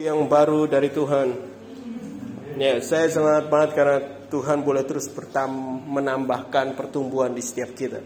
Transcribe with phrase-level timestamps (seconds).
[0.00, 1.28] yang baru dari Tuhan.
[2.56, 3.98] Ya, saya semangat banget karena
[4.32, 5.12] Tuhan boleh terus
[5.92, 8.00] menambahkan pertumbuhan di setiap kita.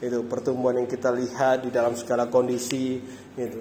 [0.00, 2.96] Itu pertumbuhan yang kita lihat di dalam segala kondisi
[3.36, 3.60] itu.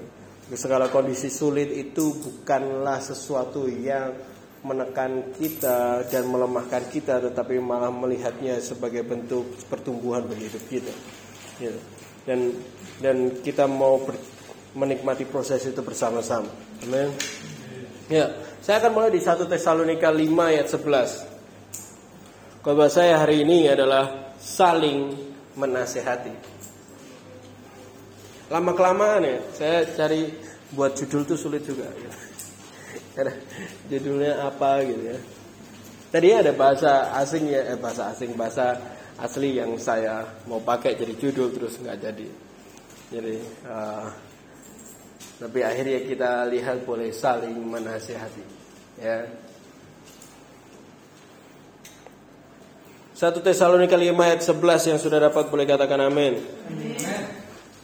[0.55, 4.15] Segala kondisi sulit itu bukanlah sesuatu yang
[4.63, 10.94] menekan kita dan melemahkan kita tetapi malah melihatnya sebagai bentuk pertumbuhan bagi hidup kita.
[11.60, 11.79] Gitu.
[12.24, 12.40] Dan
[13.04, 14.00] dan kita mau
[14.72, 16.48] menikmati proses itu bersama-sama.
[16.84, 17.12] Amin.
[18.12, 21.23] Ya, saya akan mulai di 1 Tesalonika 5 ayat 11.
[22.60, 25.16] Khotbah saya hari ini adalah saling
[25.55, 26.36] menasehati.
[28.52, 30.27] Lama kelamaan ya, saya cari
[30.76, 31.88] buat judul tuh sulit juga.
[33.16, 33.32] Ya.
[33.88, 35.18] Judulnya apa gitu ya.
[36.12, 38.77] Tadi ada bahasa asing ya, eh, bahasa asing, bahasa
[39.18, 42.27] asli yang saya mau pakai jadi judul terus nggak jadi.
[43.13, 43.35] Jadi
[43.70, 44.05] uh,
[45.44, 48.44] tapi akhirnya kita lihat boleh saling menasihati.
[48.96, 49.28] Ya.
[53.12, 56.40] 1 Tesalonika 5 ayat 11 yang sudah dapat boleh katakan amin.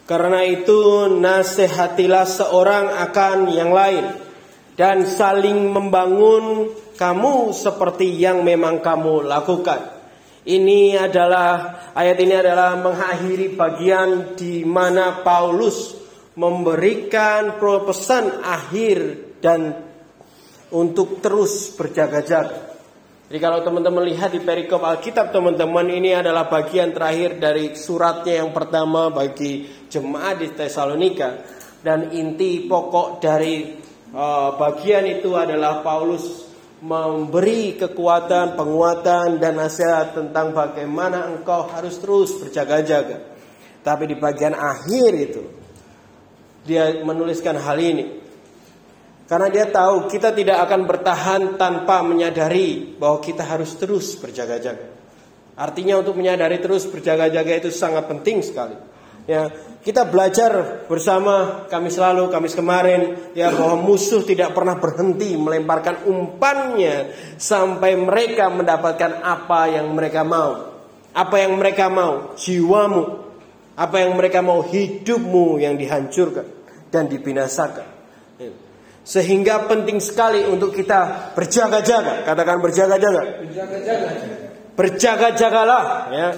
[0.08, 4.08] Karena itu nasihatilah seorang akan yang lain
[4.80, 10.00] dan saling membangun kamu seperti yang memang kamu lakukan.
[10.48, 15.99] Ini adalah ayat ini adalah mengakhiri bagian di mana Paulus
[16.40, 19.00] memberikan pesan akhir
[19.44, 19.76] dan
[20.72, 22.80] untuk terus berjaga-jaga.
[23.30, 28.56] Jadi kalau teman-teman lihat di perikop Alkitab teman-teman ini adalah bagian terakhir dari suratnya yang
[28.56, 31.44] pertama bagi jemaat di Tesalonika
[31.84, 33.76] dan inti pokok dari
[34.16, 42.34] uh, bagian itu adalah Paulus memberi kekuatan, penguatan dan nasihat tentang bagaimana engkau harus terus
[42.40, 43.36] berjaga-jaga.
[43.84, 45.59] Tapi di bagian akhir itu
[46.64, 48.20] dia menuliskan hal ini.
[49.30, 54.90] Karena dia tahu kita tidak akan bertahan tanpa menyadari bahwa kita harus terus berjaga-jaga.
[55.54, 58.74] Artinya untuk menyadari terus berjaga-jaga itu sangat penting sekali.
[59.30, 59.54] Ya,
[59.86, 63.02] kita belajar bersama kami selalu kami kemarin
[63.38, 70.74] ya bahwa musuh tidak pernah berhenti melemparkan umpannya sampai mereka mendapatkan apa yang mereka mau.
[71.14, 72.34] Apa yang mereka mau?
[72.34, 73.30] Jiwamu.
[73.78, 74.66] Apa yang mereka mau?
[74.66, 76.59] Hidupmu yang dihancurkan
[76.90, 78.00] dan dibinasakan.
[79.10, 82.30] Sehingga penting sekali untuk kita berjaga-jaga.
[82.30, 83.22] Katakan berjaga-jaga.
[83.42, 84.10] Berjaga-jaga.
[84.78, 85.84] Berjaga-jagalah
[86.14, 86.30] ya.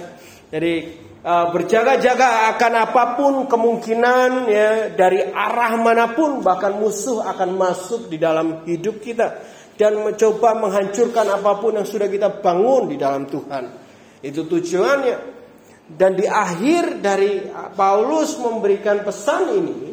[0.48, 0.74] Jadi
[1.20, 8.08] uh, berjaga-jaga akan apa pun kemungkinan ya dari arah mana pun bahkan musuh akan masuk
[8.08, 9.36] di dalam hidup kita
[9.76, 13.64] dan mencoba menghancurkan apa pun yang sudah kita bangun di dalam Tuhan.
[14.24, 15.32] Itu tujuannya.
[15.92, 19.91] Dan di akhir dari Paulus memberikan pesan ini,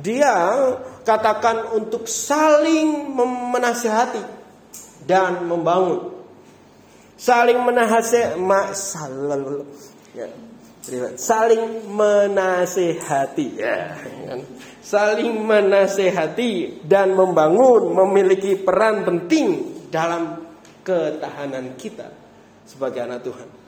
[0.00, 0.56] dia
[1.04, 3.14] katakan untuk saling
[3.52, 4.24] menasihati
[5.04, 6.18] dan membangun.
[7.20, 8.32] Saling menasihati,
[10.16, 10.24] ya,
[11.20, 13.92] saling menasehati, ya,
[14.24, 14.40] kan?
[14.80, 20.48] saling menasehati dan membangun memiliki peran penting dalam
[20.80, 22.08] ketahanan kita
[22.64, 23.59] sebagai anak Tuhan.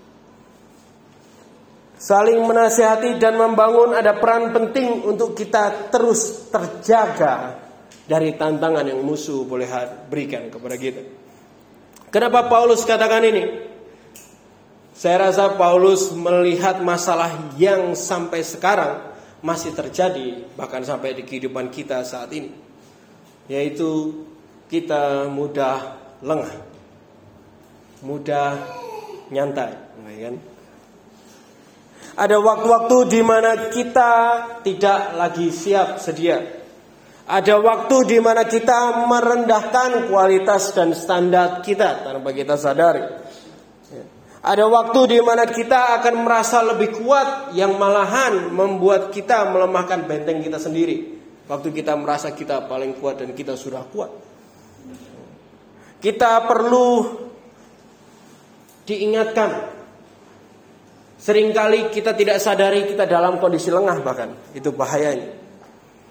[2.02, 7.62] Saling menasihati dan membangun ada peran penting untuk kita terus terjaga
[8.10, 9.70] dari tantangan yang musuh boleh
[10.10, 10.98] berikan kepada kita.
[12.10, 13.70] Kenapa Paulus katakan ini?
[14.98, 22.02] Saya rasa Paulus melihat masalah yang sampai sekarang masih terjadi bahkan sampai di kehidupan kita
[22.02, 22.50] saat ini.
[23.46, 24.26] Yaitu
[24.66, 26.50] kita mudah lengah.
[28.02, 28.58] Mudah
[29.30, 30.51] nyantai, kan?
[32.12, 34.12] Ada waktu-waktu di mana kita
[34.60, 36.60] tidak lagi siap sedia.
[37.24, 43.04] Ada waktu di mana kita merendahkan kualitas dan standar kita tanpa kita sadari.
[44.42, 50.42] Ada waktu di mana kita akan merasa lebih kuat yang malahan membuat kita melemahkan benteng
[50.42, 51.14] kita sendiri.
[51.46, 54.10] Waktu kita merasa kita paling kuat dan kita sudah kuat.
[56.02, 57.06] Kita perlu
[58.82, 59.81] diingatkan
[61.22, 64.34] Seringkali kita tidak sadari kita dalam kondisi lengah bahkan.
[64.58, 65.38] Itu bahayanya.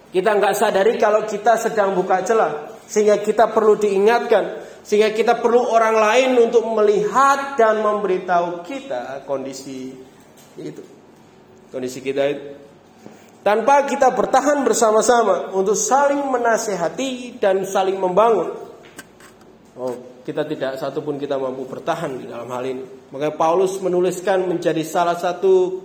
[0.07, 2.79] Kita nggak sadari kalau kita sedang buka celah.
[2.87, 4.63] Sehingga kita perlu diingatkan.
[4.87, 9.91] Sehingga kita perlu orang lain untuk melihat dan memberitahu kita kondisi
[10.55, 10.83] itu.
[11.67, 12.43] Kondisi kita itu.
[13.43, 18.53] Tanpa kita bertahan bersama-sama untuk saling menasehati dan saling membangun.
[19.75, 22.83] Oh, kita tidak satupun kita mampu bertahan di dalam hal ini.
[23.09, 25.81] Maka Paulus menuliskan menjadi salah satu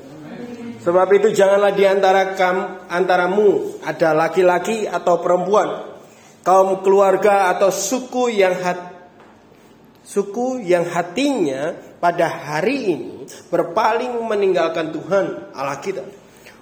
[0.79, 5.91] Sebab itu janganlah di antara kam, antaramu ada laki-laki atau perempuan,
[6.39, 8.79] kaum keluarga atau suku yang hat,
[10.07, 16.07] suku yang hatinya pada hari ini berpaling meninggalkan Tuhan Allah kita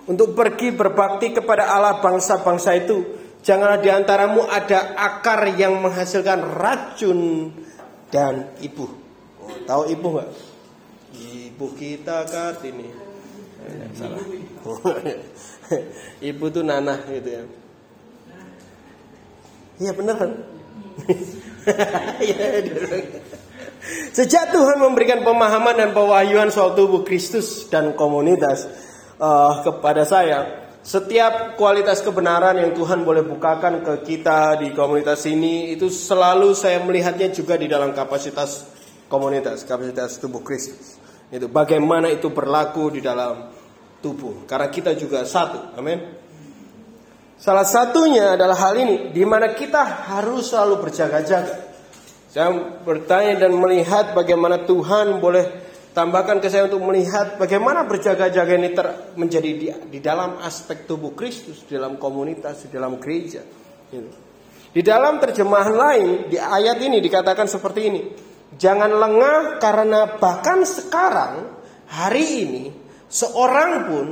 [0.10, 3.06] untuk pergi berbakti kepada Allah bangsa-bangsa itu.
[3.46, 7.54] Janganlah di antaramu ada akar yang menghasilkan racun
[8.10, 8.90] dan ibu.
[9.46, 10.49] Oh, tahu ibu nggak?
[11.60, 12.88] Ibu kita kartini
[13.68, 14.24] eh, salah.
[16.32, 17.44] Ibu tuh nanah gitu ya.
[19.84, 20.40] Iya beneran
[22.24, 22.64] iya,
[24.16, 28.64] Sejak Tuhan memberikan pemahaman dan pewahyuan soal tubuh Kristus dan komunitas
[29.20, 35.76] uh, kepada saya, setiap kualitas kebenaran yang Tuhan boleh bukakan ke kita di komunitas ini
[35.76, 38.64] itu selalu saya melihatnya juga di dalam kapasitas
[39.12, 40.99] komunitas, kapasitas tubuh Kristus.
[41.30, 43.54] Itu bagaimana itu berlaku di dalam
[44.02, 44.50] tubuh.
[44.50, 45.78] Karena kita juga satu.
[45.78, 46.20] Amin.
[47.40, 51.72] Salah satunya adalah hal ini di mana kita harus selalu berjaga-jaga.
[52.30, 52.52] Saya
[52.84, 58.88] bertanya dan melihat bagaimana Tuhan boleh tambahkan ke saya untuk melihat bagaimana berjaga-jaga ini ter,
[59.18, 63.42] menjadi di, di dalam aspek tubuh Kristus, di dalam komunitas, di dalam gereja.
[63.90, 64.10] Gitu.
[64.70, 68.02] Di dalam terjemahan lain di ayat ini dikatakan seperti ini.
[68.58, 71.54] Jangan lengah karena bahkan sekarang
[71.86, 72.64] hari ini
[73.06, 74.08] seorang pun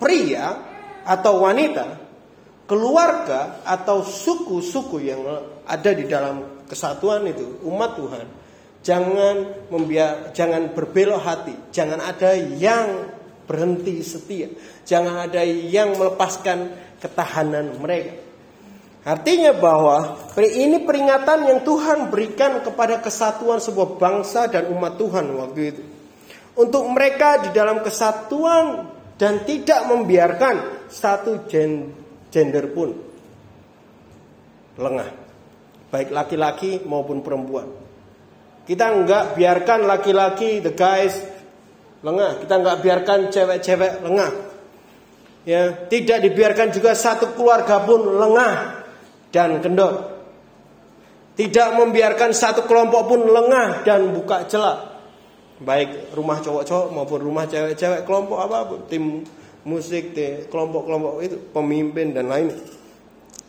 [0.00, 0.56] pria
[1.04, 1.86] atau wanita,
[2.64, 5.20] keluarga atau suku-suku yang
[5.68, 8.26] ada di dalam kesatuan itu umat Tuhan,
[8.80, 13.12] jangan membiar, jangan berbelok hati, jangan ada yang
[13.44, 14.48] berhenti setia,
[14.88, 18.31] jangan ada yang melepaskan ketahanan mereka.
[19.02, 25.60] Artinya bahwa ini peringatan yang Tuhan berikan kepada kesatuan sebuah bangsa dan umat Tuhan waktu
[25.74, 25.82] itu.
[26.54, 28.86] Untuk mereka di dalam kesatuan
[29.18, 31.50] dan tidak membiarkan satu
[32.30, 32.94] gender pun
[34.78, 35.10] lengah.
[35.90, 37.74] Baik laki-laki maupun perempuan.
[38.62, 41.18] Kita enggak biarkan laki-laki, the guys,
[42.06, 42.38] lengah.
[42.38, 44.30] Kita enggak biarkan cewek-cewek lengah.
[45.42, 48.81] Ya, tidak dibiarkan juga satu keluarga pun lengah
[49.32, 50.12] dan kendor.
[51.32, 55.00] Tidak membiarkan satu kelompok pun lengah dan buka celah.
[55.64, 59.24] Baik rumah cowok-cowok maupun rumah cewek-cewek, kelompok apa pun, tim
[59.64, 60.12] musik,
[60.52, 62.52] kelompok-kelompok itu, pemimpin dan lain.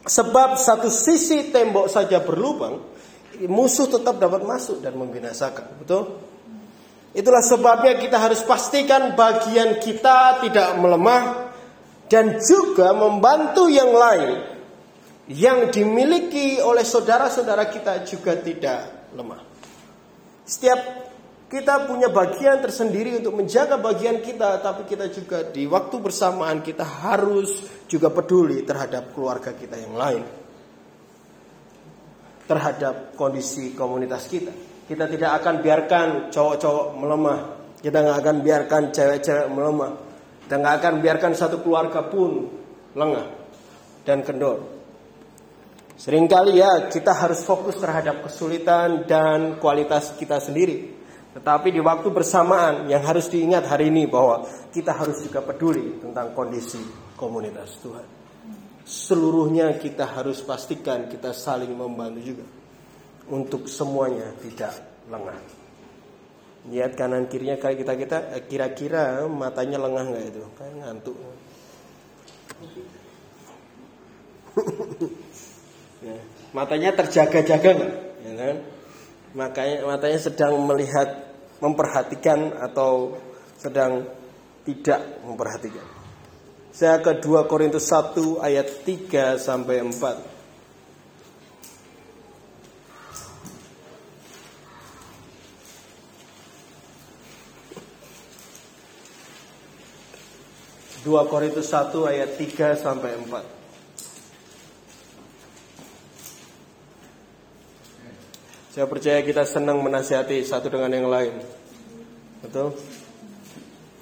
[0.03, 2.79] Sebab satu sisi tembok saja berlubang,
[3.51, 5.83] musuh tetap dapat masuk dan membinasakan.
[5.83, 6.03] Betul?
[7.13, 11.53] Itulah sebabnya kita harus pastikan bagian kita tidak melemah
[12.09, 14.52] dan juga membantu yang lain
[15.31, 19.39] yang dimiliki oleh saudara-saudara kita juga tidak lemah.
[20.43, 20.79] Setiap
[21.47, 26.83] kita punya bagian tersendiri untuk menjaga bagian kita, tapi kita juga di waktu bersamaan kita
[26.83, 30.23] harus juga peduli terhadap keluarga kita yang lain.
[32.43, 34.51] Terhadap kondisi komunitas kita.
[34.83, 37.39] Kita tidak akan biarkan cowok-cowok melemah.
[37.79, 39.91] Kita nggak akan biarkan cewek-cewek melemah.
[40.43, 42.49] Kita nggak akan biarkan satu keluarga pun
[42.97, 43.27] lengah
[44.03, 44.72] dan kendor.
[45.93, 50.89] Seringkali ya kita harus fokus terhadap kesulitan dan kualitas kita sendiri.
[51.33, 56.33] Tetapi di waktu bersamaan yang harus diingat hari ini bahwa kita harus juga peduli tentang
[56.33, 56.81] kondisi
[57.17, 58.05] komunitas Tuhan.
[58.83, 62.45] Seluruhnya kita harus pastikan kita saling membantu juga.
[63.33, 64.73] Untuk semuanya tidak
[65.09, 65.39] lengah.
[66.69, 70.43] Lihat kanan kirinya kayak kita kita eh, kira-kira matanya lengah nggak itu?
[70.57, 71.17] Kayak ngantuk.
[76.03, 76.17] ya,
[76.51, 77.71] matanya terjaga-jaga
[78.23, 78.55] ya kan?
[79.33, 81.31] makanya matanya sedang melihat
[81.63, 83.17] memperhatikan atau
[83.57, 84.05] sedang
[84.67, 85.87] tidak memperhatikan
[86.75, 90.33] saya ke 2 Korintus 1 ayat 3 sampai 4 2
[101.03, 103.62] 2 Korintus 1 ayat 3 sampai 4.
[108.73, 111.37] Saya percaya kita senang menasihati satu dengan yang lain.
[112.41, 112.73] Betul?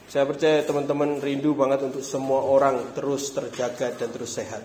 [0.07, 4.63] Saya percaya teman-teman rindu banget untuk semua orang terus terjaga dan terus sehat.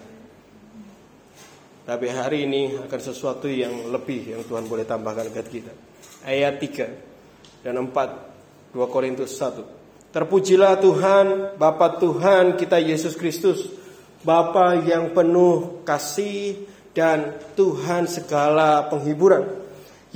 [1.91, 5.75] Tapi hari ini akan sesuatu yang lebih yang Tuhan boleh tambahkan ke kita.
[6.23, 10.15] Ayat 3 dan 4 2 Korintus 1.
[10.15, 13.75] Terpujilah Tuhan, Bapa Tuhan kita Yesus Kristus,
[14.23, 16.63] Bapa yang penuh kasih
[16.95, 19.66] dan Tuhan segala penghiburan,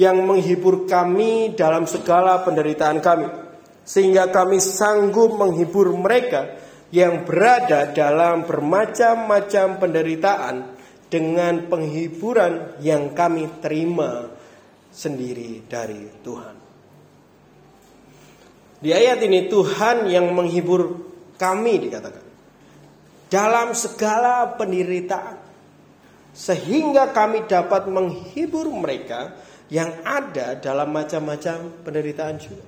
[0.01, 3.29] yang menghibur kami dalam segala penderitaan kami,
[3.85, 6.57] sehingga kami sanggup menghibur mereka
[6.89, 10.57] yang berada dalam bermacam-macam penderitaan
[11.13, 14.33] dengan penghiburan yang kami terima
[14.89, 16.57] sendiri dari Tuhan.
[18.81, 20.97] Di ayat ini Tuhan yang menghibur
[21.37, 22.25] kami dikatakan.
[23.29, 25.37] Dalam segala penderitaan.
[26.31, 29.35] Sehingga kami dapat menghibur mereka
[29.71, 32.65] yang ada dalam macam-macam penderitaan juga.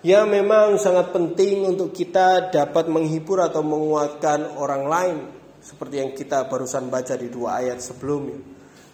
[0.00, 5.18] Ya memang sangat penting untuk kita dapat menghibur atau menguatkan orang lain.
[5.60, 8.38] Seperti yang kita barusan baca di dua ayat sebelumnya.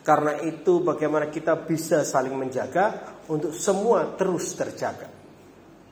[0.02, 5.06] Karena itu bagaimana kita bisa saling menjaga untuk semua terus terjaga.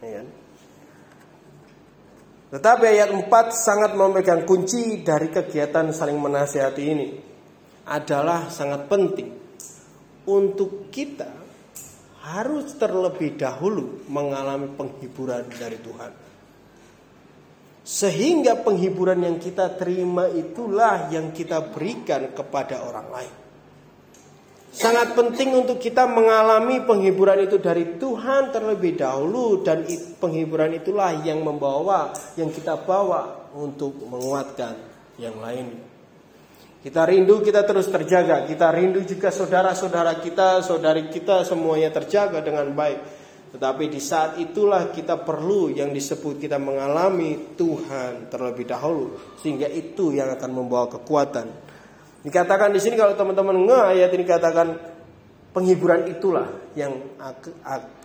[0.03, 0.25] Ya.
[2.51, 7.09] Tetapi ayat 4 sangat memegang kunci dari kegiatan saling menasihati ini
[7.87, 9.40] adalah sangat penting
[10.29, 11.41] untuk kita
[12.21, 16.13] harus terlebih dahulu mengalami penghiburan dari Tuhan.
[17.81, 23.35] Sehingga penghiburan yang kita terima itulah yang kita berikan kepada orang lain.
[24.71, 29.83] Sangat penting untuk kita mengalami penghiburan itu dari Tuhan terlebih dahulu dan
[30.23, 34.79] penghiburan itulah yang membawa yang kita bawa untuk menguatkan
[35.19, 35.90] yang lain.
[36.81, 42.73] Kita rindu kita terus terjaga, kita rindu juga saudara-saudara kita, saudari kita semuanya terjaga dengan
[42.73, 43.21] baik.
[43.53, 50.15] Tetapi di saat itulah kita perlu yang disebut kita mengalami Tuhan terlebih dahulu sehingga itu
[50.15, 51.51] yang akan membawa kekuatan
[52.21, 54.69] Dikatakan di sini kalau teman-teman nge ayat ini katakan
[55.57, 56.93] penghiburan itulah yang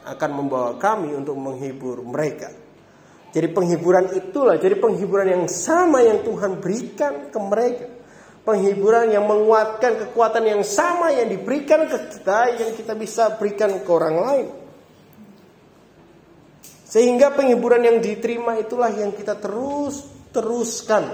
[0.08, 2.48] akan membawa kami untuk menghibur mereka.
[3.36, 7.86] Jadi penghiburan itulah, jadi penghiburan yang sama yang Tuhan berikan ke mereka.
[8.46, 13.90] Penghiburan yang menguatkan kekuatan yang sama yang diberikan ke kita, yang kita bisa berikan ke
[13.90, 14.48] orang lain.
[16.86, 21.10] Sehingga penghiburan yang diterima itulah yang kita terus teruskan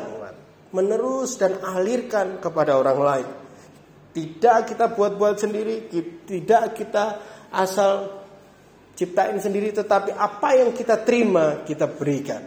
[0.75, 3.27] menerus dan alirkan kepada orang lain.
[4.11, 5.88] Tidak kita buat-buat sendiri,
[6.27, 7.05] tidak kita
[7.55, 8.21] asal
[9.00, 12.43] ciptain sendiri, tetapi apa yang kita terima kita berikan.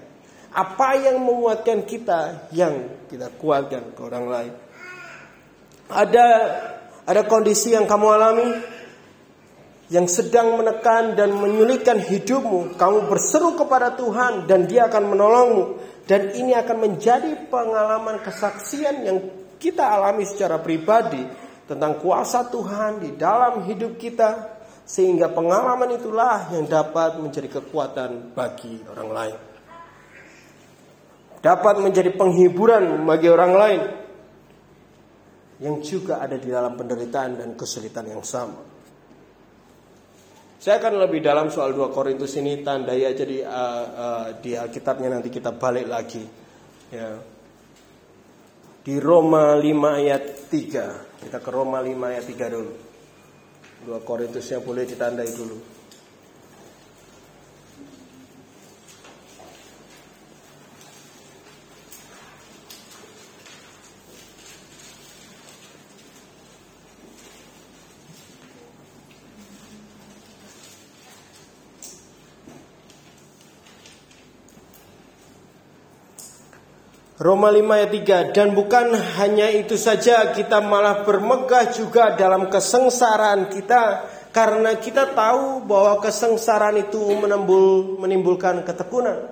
[0.54, 4.52] Apa yang menguatkan kita yang kita kuatkan ke orang lain.
[5.88, 6.26] Ada
[7.04, 8.48] ada kondisi yang kamu alami
[9.92, 15.64] yang sedang menekan dan menyulitkan hidupmu, kamu berseru kepada Tuhan dan Dia akan menolongmu.
[16.08, 19.18] Dan ini akan menjadi pengalaman kesaksian yang
[19.56, 21.20] kita alami secara pribadi
[21.64, 28.84] tentang kuasa Tuhan di dalam hidup kita sehingga pengalaman itulah yang dapat menjadi kekuatan bagi
[28.92, 29.36] orang lain.
[31.40, 33.80] Dapat menjadi penghiburan bagi orang lain
[35.62, 38.74] yang juga ada di dalam penderitaan dan kesulitan yang sama.
[40.58, 45.12] Saya akan lebih dalam soal 2 Korintus ini tandai aja di uh, uh, di Alkitabnya
[45.12, 46.24] nanti kita balik lagi.
[46.88, 47.20] Ya.
[48.80, 51.20] Di Roma 5 ayat 3.
[51.20, 52.72] Kita ke Roma 5 ayat 3 dulu.
[53.92, 55.73] 2 Korintusnya boleh ditandai dulu.
[77.14, 77.90] Roma 5 ayat
[78.32, 78.90] 3 Dan bukan
[79.22, 84.02] hanya itu saja kita malah bermegah juga dalam kesengsaraan kita
[84.34, 89.30] Karena kita tahu bahwa kesengsaraan itu menimbul, menimbulkan ketekunan.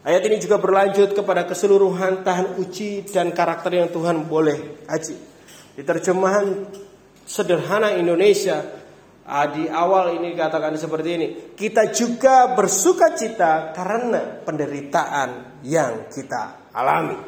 [0.00, 5.16] Ayat ini juga berlanjut kepada keseluruhan tahan uji dan karakter yang Tuhan boleh aji.
[5.76, 6.72] Di terjemahan
[7.28, 8.64] sederhana Indonesia
[9.26, 11.26] Ah, di awal ini dikatakan seperti ini.
[11.58, 17.18] Kita juga bersuka cita karena penderitaan yang kita alami.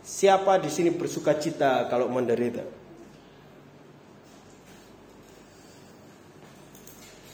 [0.00, 2.64] Siapa di sini bersuka cita kalau menderita?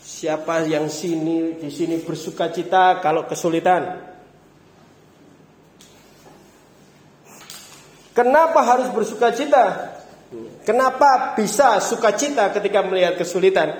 [0.03, 4.11] Siapa yang sini di sini bersuka cita kalau kesulitan?
[8.11, 9.98] Kenapa harus bersuka cita?
[10.65, 13.73] Kenapa bisa sukacita ketika melihat kesulitan?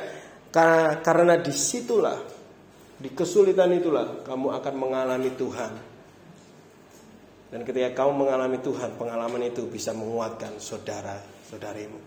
[0.49, 2.17] Karena, karena di situlah,
[2.97, 5.73] di kesulitan itulah kamu akan mengalami Tuhan.
[7.49, 12.01] Dan ketika kamu mengalami Tuhan, pengalaman itu bisa menguatkan saudara-saudarimu.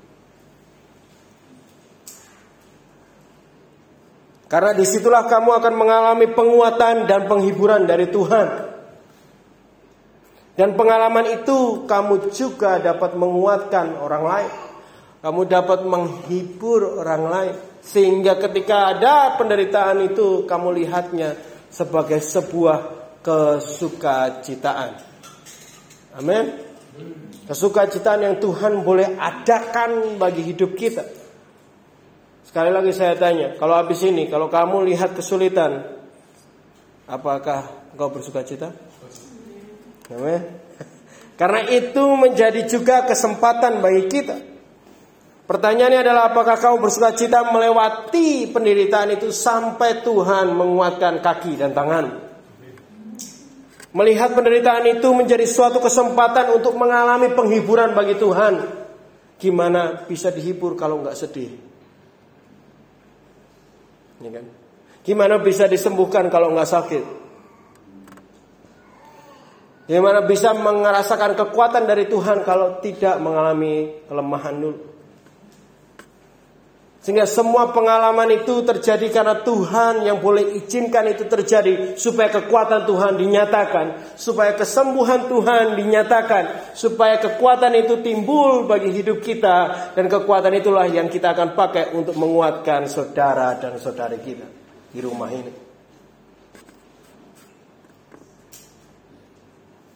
[4.49, 8.70] Karena di situlah kamu akan mengalami penguatan dan penghiburan dari Tuhan.
[10.51, 14.51] Dan pengalaman itu kamu juga dapat menguatkan orang lain.
[15.21, 17.55] Kamu dapat menghibur orang lain.
[17.81, 21.33] Sehingga ketika ada penderitaan itu kamu lihatnya
[21.71, 22.77] sebagai sebuah
[23.23, 24.89] kesukacitaan.
[26.19, 26.45] Amin.
[27.47, 31.07] Kesukacitaan yang Tuhan boleh adakan bagi hidup kita.
[32.43, 35.87] Sekali lagi saya tanya, kalau habis ini, kalau kamu lihat kesulitan,
[37.07, 38.90] apakah engkau bersuka cita?
[41.39, 44.51] Karena itu menjadi juga kesempatan bagi kita
[45.51, 52.07] Pertanyaannya adalah apakah kamu bersuka cita melewati penderitaan itu sampai Tuhan menguatkan kaki dan tangan?
[53.91, 58.63] Melihat penderitaan itu menjadi suatu kesempatan untuk mengalami penghiburan bagi Tuhan.
[59.43, 61.51] Gimana bisa dihibur kalau nggak sedih?
[64.23, 64.47] Ya kan?
[65.03, 67.03] Gimana bisa disembuhkan kalau nggak sakit?
[69.91, 74.79] Gimana bisa merasakan kekuatan dari Tuhan kalau tidak mengalami kelemahan dulu?
[77.03, 83.19] Sehingga semua pengalaman itu terjadi karena Tuhan yang boleh izinkan itu terjadi supaya kekuatan Tuhan
[83.19, 90.87] dinyatakan, supaya kesembuhan Tuhan dinyatakan, supaya kekuatan itu timbul bagi hidup kita dan kekuatan itulah
[90.87, 94.47] yang kita akan pakai untuk menguatkan saudara dan saudari kita
[94.93, 95.70] di rumah ini.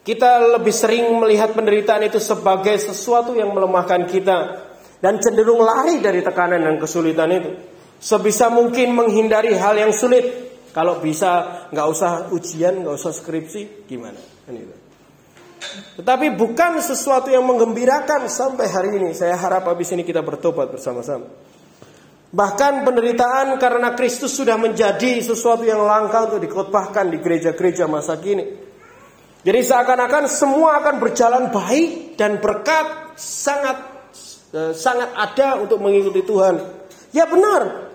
[0.06, 4.38] Kita lebih sering melihat penderitaan itu sebagai sesuatu yang melemahkan kita
[5.02, 7.50] dan cenderung lari dari tekanan dan kesulitan itu.
[7.98, 10.46] Sebisa mungkin menghindari hal yang sulit.
[10.70, 14.20] Kalau bisa nggak usah ujian, nggak usah skripsi, gimana?
[14.46, 14.54] Kan
[15.98, 19.10] Tetapi bukan sesuatu yang menggembirakan sampai hari ini.
[19.10, 21.26] Saya harap habis ini kita bertobat bersama-sama.
[22.30, 28.65] Bahkan penderitaan karena Kristus sudah menjadi sesuatu yang langka untuk dikotbahkan di gereja-gereja masa kini.
[29.46, 33.96] Jadi seakan-akan semua akan berjalan baik dan berkat sangat
[34.56, 36.56] Eh, sangat ada untuk mengikuti Tuhan.
[37.12, 37.92] Ya benar.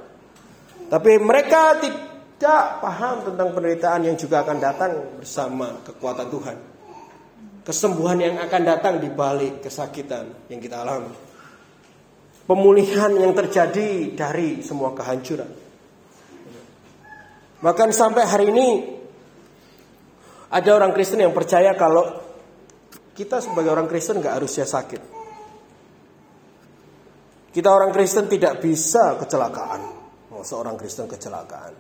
[0.93, 6.57] Tapi mereka tidak paham tentang penderitaan yang juga akan datang bersama kekuatan Tuhan.
[7.65, 11.13] Kesembuhan yang akan datang di balik kesakitan yang kita alami.
[12.45, 15.49] Pemulihan yang terjadi dari semua kehancuran.
[17.61, 18.67] Bahkan sampai hari ini
[20.51, 22.03] ada orang Kristen yang percaya kalau
[23.15, 25.01] kita sebagai orang Kristen nggak harusnya sakit.
[27.51, 29.81] Kita orang Kristen tidak bisa kecelakaan.
[30.31, 31.75] Oh, seorang Kristen kecelakaan.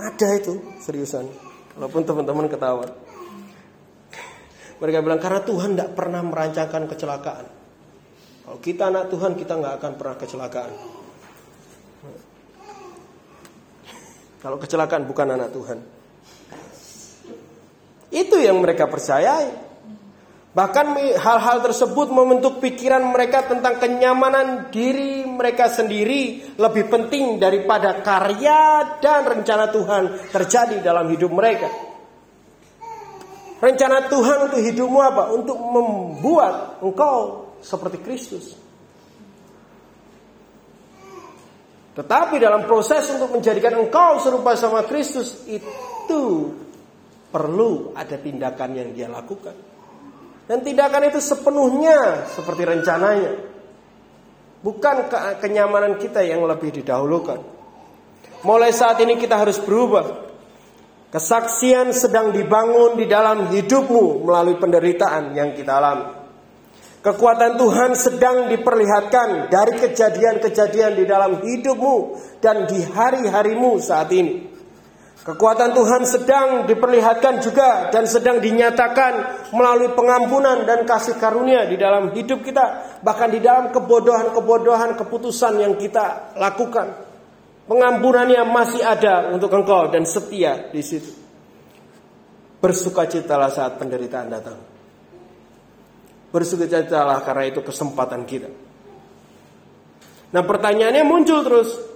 [0.00, 1.28] Ada itu, seriusan.
[1.76, 2.88] Walaupun teman-teman ketawa.
[4.80, 7.46] Mereka bilang karena Tuhan tidak pernah merancangkan kecelakaan.
[8.42, 10.72] Kalau kita anak Tuhan kita nggak akan pernah kecelakaan.
[14.42, 16.01] Kalau kecelakaan bukan anak Tuhan.
[18.12, 19.72] Itu yang mereka percayai.
[20.52, 29.00] Bahkan hal-hal tersebut membentuk pikiran mereka tentang kenyamanan diri mereka sendiri lebih penting daripada karya
[29.00, 31.72] dan rencana Tuhan terjadi dalam hidup mereka.
[33.64, 35.32] Rencana Tuhan untuk hidupmu apa?
[35.32, 38.52] Untuk membuat engkau seperti Kristus.
[41.96, 46.52] Tetapi dalam proses untuk menjadikan engkau serupa sama Kristus itu
[47.32, 49.56] perlu ada tindakan yang dia lakukan.
[50.44, 53.32] Dan tindakan itu sepenuhnya seperti rencananya.
[54.62, 57.40] Bukan ke kenyamanan kita yang lebih didahulukan.
[58.44, 60.30] Mulai saat ini kita harus berubah.
[61.08, 66.06] Kesaksian sedang dibangun di dalam hidupmu melalui penderitaan yang kita alami.
[67.02, 71.96] Kekuatan Tuhan sedang diperlihatkan dari kejadian-kejadian di dalam hidupmu
[72.38, 74.51] dan di hari-harimu saat ini.
[75.22, 82.10] Kekuatan Tuhan sedang diperlihatkan juga dan sedang dinyatakan melalui pengampunan dan kasih karunia di dalam
[82.10, 87.06] hidup kita, bahkan di dalam kebodohan-kebodohan keputusan yang kita lakukan.
[87.70, 91.14] Pengampunannya masih ada untuk engkau dan setia di situ.
[92.58, 94.58] Bersukacitalah saat penderitaan datang.
[96.34, 98.50] Bersukacitalah karena itu kesempatan kita.
[100.34, 101.91] Nah pertanyaannya muncul terus,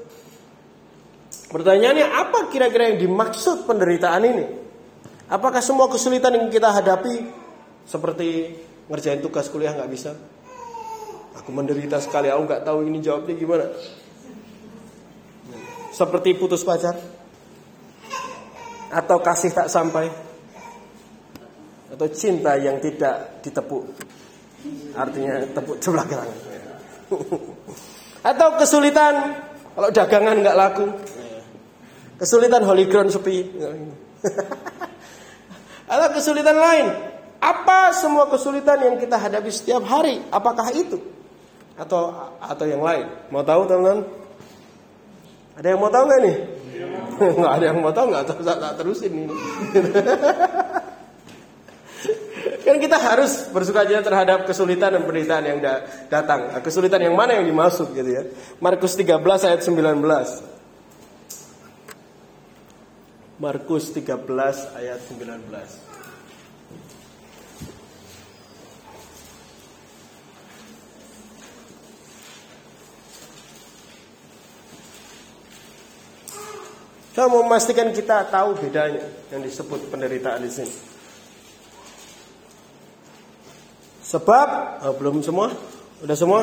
[1.46, 4.44] Pertanyaannya apa kira-kira yang dimaksud penderitaan ini?
[5.26, 7.26] Apakah semua kesulitan yang kita hadapi
[7.86, 8.58] seperti
[8.90, 10.14] ngerjain tugas kuliah nggak bisa.
[11.42, 13.66] Aku menderita sekali, aku nggak tahu ini jawabnya gimana.
[15.94, 16.98] Seperti putus pacar
[18.86, 20.06] atau kasih tak sampai
[21.90, 23.86] atau cinta yang tidak ditepuk.
[24.98, 26.30] Artinya tepuk sebelah kanan.
[28.30, 29.14] atau kesulitan
[29.78, 30.86] kalau dagangan nggak laku.
[32.16, 33.44] Kesulitan holy ground sepi.
[35.86, 36.86] atau kesulitan lain
[37.38, 40.24] apa semua kesulitan yang kita hadapi setiap hari?
[40.32, 40.98] Apakah itu
[41.76, 43.06] atau atau yang lain?
[43.28, 44.08] Mau tahu teman-teman?
[45.56, 46.36] Ada yang mau tahu nggak nih?
[47.16, 48.24] Nggak ada yang mau tahu nggak?
[48.44, 49.32] Tak terusin ini.
[52.60, 55.64] kan kita harus bersuka cita terhadap kesulitan dan penderitaan yang
[56.12, 56.52] datang.
[56.60, 58.28] Kesulitan yang mana yang dimaksud gitu ya?
[58.60, 59.16] Markus 13
[59.48, 60.55] ayat 19.
[63.36, 64.24] Markus 13
[64.80, 65.44] ayat 19.
[77.12, 80.72] Saya mau memastikan kita tahu bedanya yang disebut penderitaan di sini.
[84.00, 84.48] Sebab
[84.80, 85.52] oh, belum semua,
[86.00, 86.40] udah semua.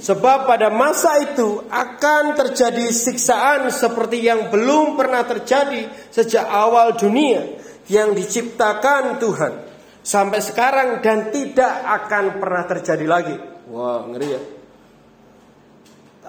[0.00, 7.60] Sebab pada masa itu akan terjadi siksaan seperti yang belum pernah terjadi sejak awal dunia
[7.90, 9.52] yang diciptakan Tuhan
[10.00, 13.36] sampai sekarang dan tidak akan pernah terjadi lagi.
[13.68, 14.42] Wah, wow, ngeri ya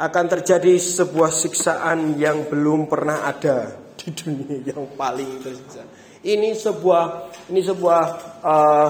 [0.01, 5.85] akan terjadi sebuah siksaan yang belum pernah ada di dunia yang paling tersiksa.
[6.21, 8.03] Ini sebuah ini sebuah
[8.45, 8.89] uh,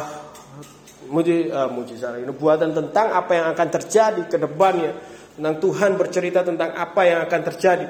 [1.12, 1.67] muji, uh,
[2.17, 4.95] ini buatan tentang apa yang akan terjadi ke depannya.
[5.36, 7.88] Tentang Tuhan bercerita tentang apa yang akan terjadi.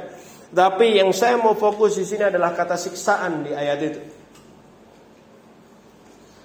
[0.51, 4.01] Tapi yang saya mau fokus di sini adalah kata siksaan di ayat itu.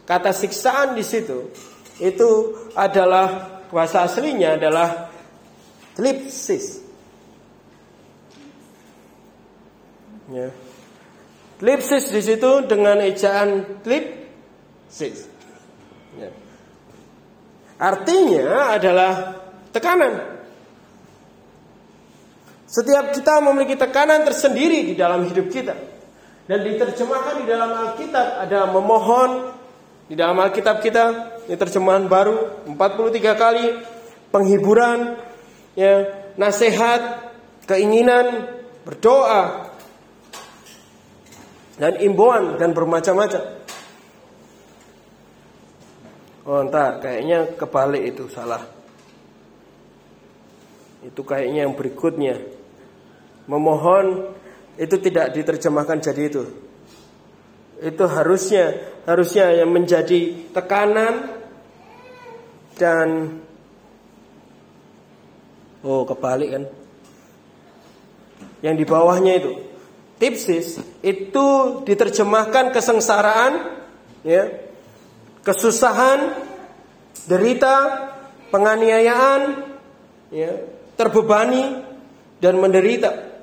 [0.06, 1.50] Kata siksaan di situ
[1.98, 2.30] itu
[2.78, 5.10] adalah bahasa aslinya adalah
[5.96, 6.84] Tlipsis.
[10.28, 10.52] Ya.
[11.56, 15.24] Tlipsis di situ dengan ejaan tlipsis.
[16.20, 16.28] Ya.
[17.76, 19.12] Artinya adalah
[19.72, 20.36] tekanan.
[22.66, 25.76] Setiap kita memiliki tekanan tersendiri di dalam hidup kita.
[26.46, 29.50] Dan diterjemahkan di dalam Alkitab ada memohon
[30.06, 31.04] di dalam Alkitab kita
[31.46, 33.66] ini terjemahan baru 43 kali
[34.30, 35.18] penghiburan
[35.78, 37.30] ya, nasihat,
[37.66, 38.50] keinginan,
[38.82, 39.74] berdoa,
[41.78, 43.65] dan imbauan dan bermacam-macam.
[46.46, 48.62] Oh entar kayaknya kebalik itu salah.
[51.02, 52.38] Itu kayaknya yang berikutnya.
[53.50, 54.30] Memohon
[54.78, 56.42] itu tidak diterjemahkan jadi itu.
[57.82, 61.34] Itu harusnya harusnya yang menjadi tekanan
[62.78, 63.42] dan
[65.86, 66.64] Oh, kebalik kan?
[68.58, 69.52] Yang di bawahnya itu.
[70.18, 71.46] Tipsis itu
[71.86, 73.52] diterjemahkan kesengsaraan,
[74.26, 74.65] ya,
[75.46, 76.34] kesusahan,
[77.30, 78.10] derita,
[78.50, 79.62] penganiayaan,
[80.34, 80.52] ya,
[80.98, 81.86] terbebani
[82.42, 83.38] dan menderita.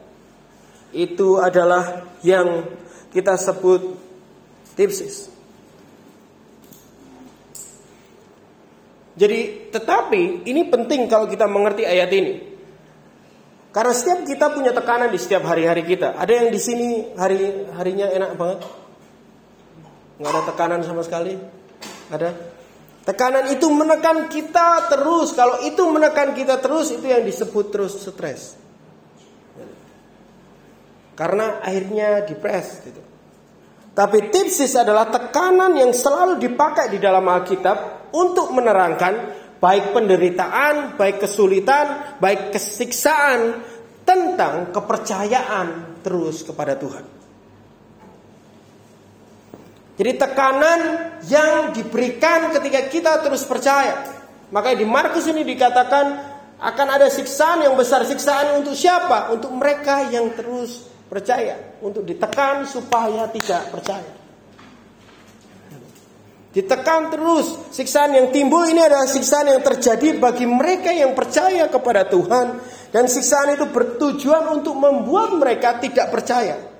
[0.91, 2.67] Itu adalah yang
[3.15, 3.95] kita sebut
[4.75, 5.31] tipsis.
[9.13, 12.33] Jadi tetapi ini penting kalau kita mengerti ayat ini.
[13.73, 16.13] Karena setiap kita punya tekanan di setiap hari-hari kita.
[16.13, 18.59] Ada yang di sini hari harinya enak banget.
[20.21, 21.62] Nggak ada tekanan sama sekali.
[22.13, 22.29] Ada.
[23.03, 25.33] Tekanan itu menekan kita terus.
[25.33, 28.55] Kalau itu menekan kita terus itu yang disebut terus stres.
[31.17, 33.01] Karena akhirnya depres gitu.
[33.93, 39.13] Tapi tipsis adalah tekanan yang selalu dipakai di dalam Alkitab untuk menerangkan
[39.61, 43.61] baik penderitaan, baik kesulitan, baik kesiksaan
[44.01, 47.12] tentang kepercayaan terus kepada Tuhan.
[49.93, 50.79] Jadi tekanan
[51.29, 54.09] yang diberikan ketika kita terus percaya.
[54.49, 56.05] Makanya di Markus ini dikatakan
[56.57, 58.01] akan ada siksaan yang besar.
[58.01, 59.29] Siksaan untuk siapa?
[59.29, 61.77] Untuk mereka yang terus percaya.
[61.85, 64.11] Untuk ditekan supaya tidak percaya.
[66.53, 67.53] Ditekan terus.
[67.69, 72.47] Siksaan yang timbul ini adalah siksaan yang terjadi bagi mereka yang percaya kepada Tuhan.
[72.89, 76.72] Dan siksaan itu bertujuan untuk membuat mereka tidak percaya.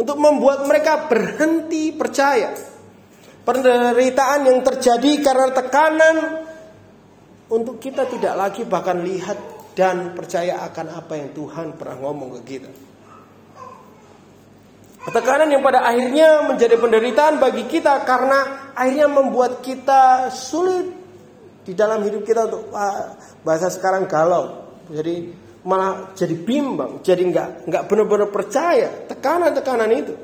[0.00, 2.56] Untuk membuat mereka berhenti percaya.
[3.44, 6.16] Penderitaan yang terjadi karena tekanan
[7.52, 9.36] untuk kita tidak lagi bahkan lihat
[9.76, 12.70] dan percaya akan apa yang Tuhan pernah ngomong ke kita.
[15.00, 20.92] Tekanan yang pada akhirnya menjadi penderitaan bagi kita karena akhirnya membuat kita sulit
[21.64, 22.68] di dalam hidup kita untuk
[23.40, 24.68] bahasa sekarang galau.
[24.92, 30.14] Jadi malah jadi bimbang, jadi nggak nggak benar-benar percaya tekanan-tekanan itu.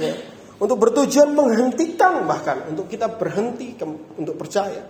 [0.00, 0.14] Ya.
[0.58, 3.78] Untuk bertujuan menghentikan bahkan untuk kita berhenti
[4.18, 4.82] untuk percaya.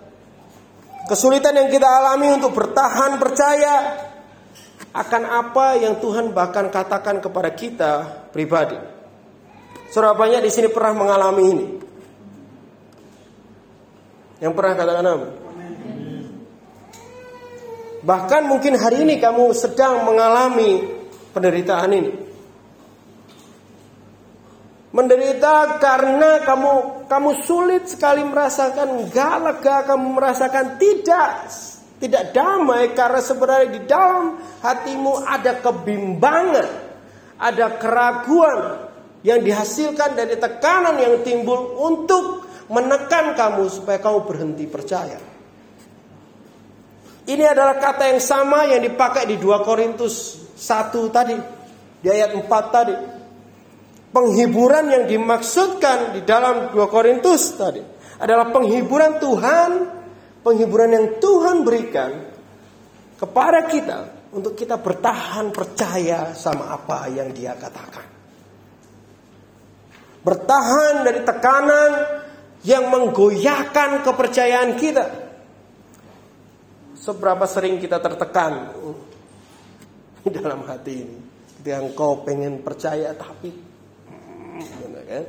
[1.05, 3.73] Kesulitan yang kita alami untuk bertahan percaya
[4.89, 7.91] akan apa yang Tuhan bahkan katakan kepada kita
[8.33, 8.77] pribadi.
[9.89, 11.65] Saudara banyak di sini pernah mengalami ini.
[14.39, 15.27] Yang pernah katakan apa?
[17.99, 20.87] Bahkan mungkin hari ini kamu sedang mengalami
[21.35, 22.11] penderitaan ini.
[24.89, 31.45] Menderita karena kamu kamu sulit sekali merasakan gak lega, kamu merasakan tidak
[32.01, 36.67] tidak damai karena sebenarnya di dalam hatimu ada kebimbangan,
[37.37, 38.89] ada keraguan,
[39.21, 45.28] yang dihasilkan dari tekanan yang timbul untuk menekan kamu supaya kamu berhenti percaya.
[47.29, 51.37] Ini adalah kata yang sama yang dipakai di 2 Korintus 1 tadi,
[52.01, 52.95] di ayat 4 tadi.
[54.09, 57.85] Penghiburan yang dimaksudkan di dalam 2 Korintus tadi
[58.17, 59.71] adalah penghiburan Tuhan,
[60.41, 62.11] penghiburan yang Tuhan berikan
[63.21, 63.99] kepada kita
[64.33, 68.09] untuk kita bertahan percaya sama apa yang Dia katakan
[70.23, 71.91] bertahan dari tekanan
[72.67, 75.05] yang menggoyahkan kepercayaan kita.
[76.99, 78.75] Seberapa sering kita tertekan
[80.19, 81.17] di dalam hati ini.
[81.59, 83.51] Ketika engkau pengen percaya tapi
[85.07, 85.25] kan?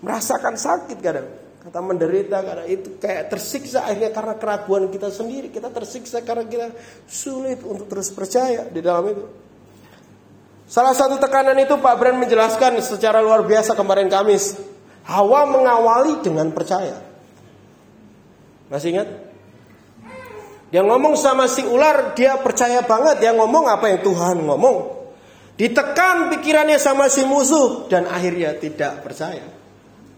[0.00, 1.28] merasakan sakit kadang.
[1.58, 5.52] Kata menderita karena itu kayak tersiksa akhirnya karena keraguan kita sendiri.
[5.52, 6.72] Kita tersiksa karena kita
[7.04, 9.24] sulit untuk terus percaya di dalam itu.
[10.68, 14.56] Salah satu tekanan itu Pak Brand menjelaskan secara luar biasa kemarin Kamis.
[15.08, 17.00] Hawa mengawali dengan percaya.
[18.68, 19.27] Masih ingat?
[20.68, 23.24] Dia ngomong sama si ular, dia percaya banget.
[23.24, 24.76] Dia ngomong apa yang Tuhan ngomong.
[25.56, 27.88] Ditekan pikirannya sama si musuh.
[27.88, 29.48] Dan akhirnya tidak percaya.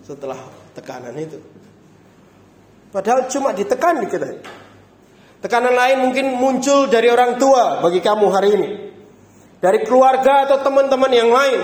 [0.02, 0.38] Setelah
[0.74, 1.38] tekanan itu.
[2.90, 4.26] Padahal cuma ditekan dikit
[5.40, 8.68] Tekanan lain mungkin muncul dari orang tua bagi kamu hari ini
[9.60, 11.60] dari keluarga atau teman-teman yang lain.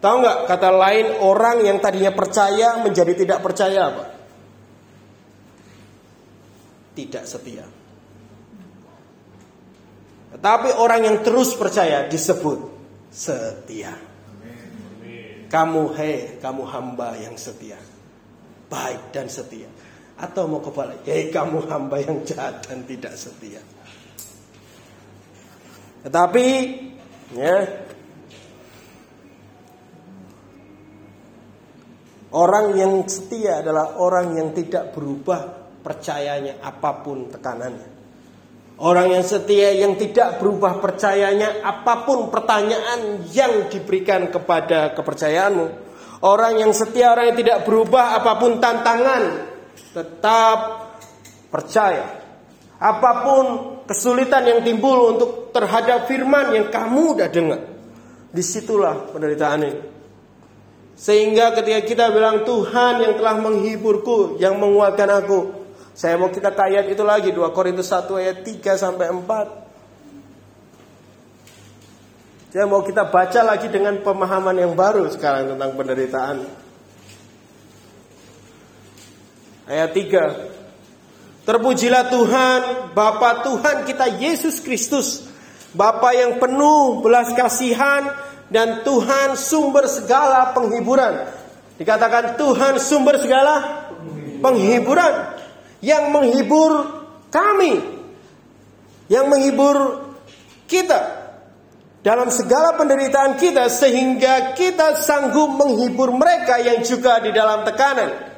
[0.00, 4.04] Tahu nggak kata lain orang yang tadinya percaya menjadi tidak percaya apa?
[6.96, 7.79] Tidak setia.
[10.40, 12.58] Tetapi orang yang terus percaya disebut
[13.12, 13.92] setia.
[15.50, 17.76] Kamu hei, kamu hamba yang setia.
[18.72, 19.68] Baik dan setia.
[20.16, 23.60] Atau mau kebalik, hei kamu hamba yang jahat dan tidak setia.
[26.00, 26.46] Tetapi
[27.30, 27.86] Ya.
[32.30, 37.99] Orang yang setia adalah orang yang tidak berubah percayanya apa pun tekanannya.
[38.80, 45.92] Orang yang setia yang tidak berubah percayanya apa pun pertanyaan yang diberikan kepada kepercayaanmu.
[46.24, 49.22] Orang yang setia, orang yang tidak berubah apa pun tantangan,
[49.92, 50.58] tetap
[51.52, 52.24] percaya.
[52.80, 53.44] Apa pun
[53.84, 57.60] kesulitan yang timbul untuk terhadap firman yang kamu udah dengar.
[58.32, 59.80] Di situlah penderitaan ini.
[60.96, 65.59] Sehingga ketika kita bilang Tuhan yang telah menghiburku, yang menguatkan aku.
[65.94, 69.60] Saya mau kita ke ayat itu lagi 2 Korintus 1 ayat 3 sampai 4.
[72.50, 76.50] Saya mau kita baca lagi dengan pemahaman yang baru sekarang tentang penderitaan.
[79.70, 81.46] Ayat 3.
[81.46, 85.26] Terpujilah Tuhan, Bapa Tuhan kita Yesus Kristus,
[85.74, 88.10] Bapa yang penuh belas kasihan
[88.50, 91.30] dan Tuhan sumber segala penghiburan.
[91.78, 93.86] Dikatakan Tuhan sumber segala
[94.42, 95.39] penghiburan
[95.80, 96.72] yang menghibur
[97.32, 97.80] kami,
[99.08, 100.08] yang menghibur
[100.68, 101.20] kita
[102.00, 108.30] dalam segala penderitaan kita sehingga kita sanggup menghibur mereka yang juga di dalam tekanan.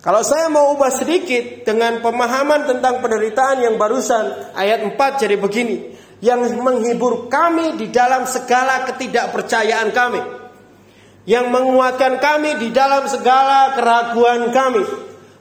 [0.00, 5.76] Kalau saya mau ubah sedikit dengan pemahaman tentang penderitaan yang barusan ayat 4 jadi begini.
[6.24, 10.20] Yang menghibur kami di dalam segala ketidakpercayaan kami.
[11.28, 14.84] Yang menguatkan kami di dalam segala keraguan kami.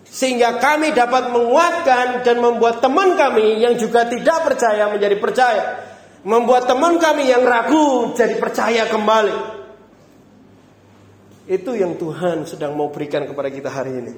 [0.10, 5.64] Sehingga kami dapat menguatkan dan membuat teman kami yang juga tidak percaya menjadi percaya.
[6.26, 9.62] Membuat teman kami yang ragu jadi percaya kembali.
[11.46, 14.14] Itu yang Tuhan sedang mau berikan kepada kita hari ini.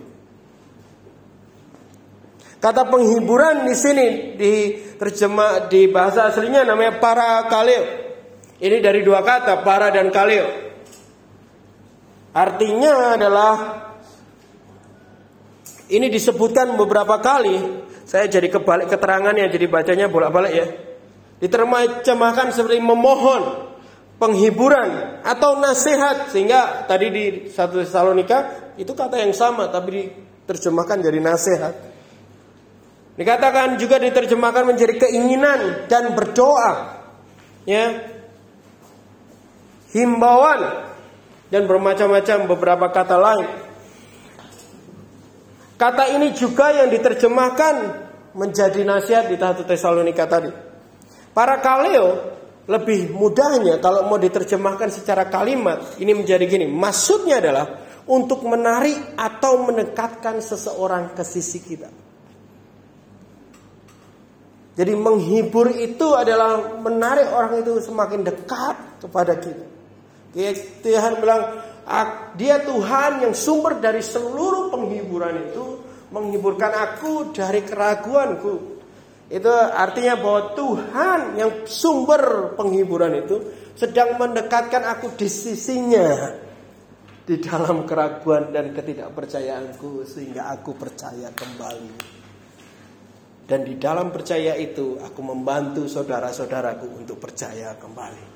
[2.62, 4.54] Kata penghiburan di sini di
[4.96, 7.84] terjemah di bahasa aslinya namanya para kaleo.
[8.62, 10.46] Ini dari dua kata para dan kaleo.
[12.32, 13.56] Artinya adalah
[15.92, 17.84] ini disebutkan beberapa kali.
[18.08, 20.68] Saya jadi kebalik keterangan ya, jadi bacanya bolak-balik ya.
[21.44, 23.72] Diterjemahkan seperti memohon,
[24.22, 30.14] penghiburan atau nasihat sehingga tadi di satu Tesalonika itu kata yang sama tapi
[30.46, 31.74] diterjemahkan jadi nasihat.
[33.18, 37.04] Dikatakan juga diterjemahkan menjadi keinginan dan berdoa.
[37.68, 38.08] Ya.
[39.92, 40.88] Himbauan
[41.52, 43.71] dan bermacam-macam beberapa kata lain.
[45.82, 47.76] Kata ini juga yang diterjemahkan
[48.38, 50.54] menjadi nasihat di satu Tesalonika tadi.
[51.34, 52.38] Para kaleo
[52.70, 56.70] lebih mudahnya kalau mau diterjemahkan secara kalimat ini menjadi gini.
[56.70, 57.66] Maksudnya adalah
[58.06, 61.90] untuk menarik atau mendekatkan seseorang ke sisi kita.
[64.78, 69.66] Jadi menghibur itu adalah menarik orang itu semakin dekat kepada kita.
[70.86, 71.71] Tuhan bilang,
[72.40, 75.66] dia Tuhan yang sumber dari seluruh penghiburan itu
[76.12, 78.80] menghiburkan aku dari keraguanku.
[79.32, 83.36] Itu artinya bahwa Tuhan yang sumber penghiburan itu
[83.80, 86.36] sedang mendekatkan aku di sisinya
[87.24, 92.20] di dalam keraguan dan ketidakpercayaanku sehingga aku percaya kembali.
[93.48, 98.31] Dan di dalam percaya itu aku membantu saudara-saudaraku untuk percaya kembali.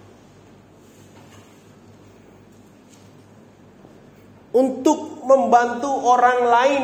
[4.55, 6.83] Untuk membantu orang lain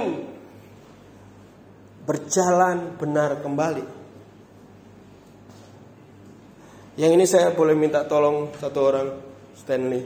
[2.04, 3.86] berjalan benar kembali.
[7.00, 9.08] Yang ini saya boleh minta tolong satu orang
[9.56, 10.04] Stanley.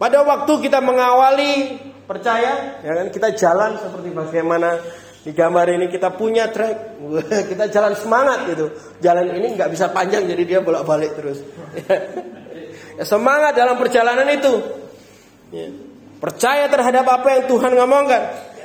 [0.00, 1.76] Pada waktu kita mengawali
[2.08, 4.78] percaya, ya kan kita jalan seperti bagaimana
[5.20, 6.96] di gambar ini kita punya track,
[7.52, 8.72] kita jalan semangat gitu.
[9.04, 11.44] Jalan ini nggak bisa panjang jadi dia bolak-balik terus.
[13.06, 14.54] Semangat dalam perjalanan itu.
[15.54, 15.70] Ya.
[16.18, 18.22] Percaya terhadap apa yang Tuhan ngomongkan.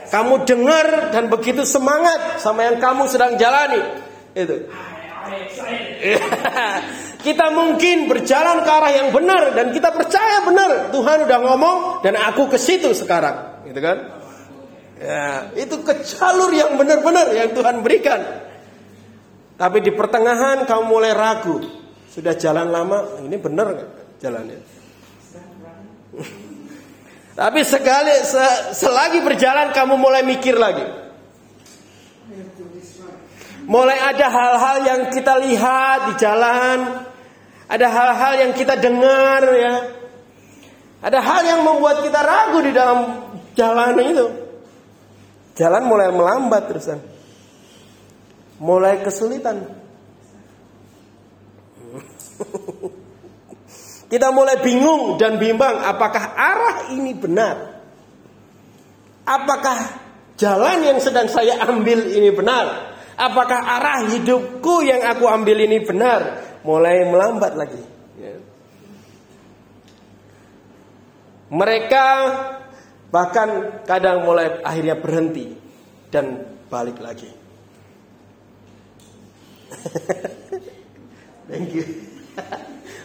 [0.10, 3.82] Kamu dengar dan begitu semangat sama yang kamu sedang jalani.
[4.34, 4.70] Itu.
[7.26, 12.20] kita mungkin berjalan ke arah yang benar dan kita percaya benar Tuhan udah ngomong dan
[12.20, 13.98] aku ke situ sekarang, gitu kan?
[15.00, 18.20] Ya, itu ke jalur yang benar-benar yang Tuhan berikan.
[19.56, 21.64] Tapi di pertengahan kamu mulai ragu.
[22.12, 24.03] Sudah jalan lama, ini benar nggak?
[24.24, 24.60] Jalannya.
[27.34, 28.14] Tapi sekali
[28.72, 30.86] selagi berjalan kamu mulai mikir lagi.
[33.64, 37.04] Mulai ada hal-hal yang kita lihat di jalan,
[37.68, 39.76] ada hal-hal yang kita dengar ya.
[41.04, 43.00] Ada hal yang membuat kita ragu di dalam
[43.60, 44.28] jalan itu.
[45.60, 47.00] Jalan mulai melambat terusan.
[48.56, 49.83] Mulai kesulitan.
[54.14, 57.82] Kita mulai bingung dan bimbang apakah arah ini benar?
[59.26, 59.90] Apakah
[60.38, 62.94] jalan yang sedang saya ambil ini benar?
[63.18, 66.46] Apakah arah hidupku yang aku ambil ini benar?
[66.62, 67.82] Mulai melambat lagi.
[68.22, 68.38] Ya.
[71.50, 72.06] Mereka
[73.10, 75.58] bahkan kadang mulai akhirnya berhenti
[76.14, 77.34] dan balik lagi.
[81.50, 81.86] Thank you.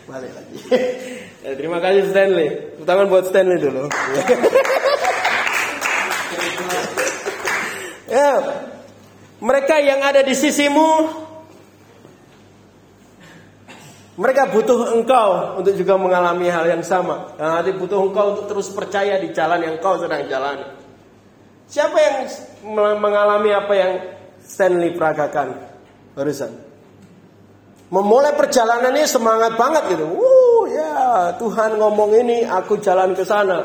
[0.08, 0.56] Balik lagi.
[1.44, 2.48] ya, terima kasih Stanley.
[2.88, 3.84] Tangan buat Stanley dulu.
[8.16, 8.32] ya.
[9.38, 11.06] Mereka yang ada di sisimu
[14.18, 17.38] mereka butuh engkau untuk juga mengalami hal yang sama.
[17.38, 20.66] Yang nanti butuh engkau untuk terus percaya di jalan yang kau sedang jalani.
[21.70, 22.16] Siapa yang
[22.98, 23.92] mengalami apa yang
[24.42, 25.54] Stanley peragakan
[26.18, 26.67] barusan?
[27.88, 30.04] Memulai perjalanan ini semangat banget gitu.
[30.04, 33.64] Uh ya Tuhan ngomong ini, aku jalan ke sana.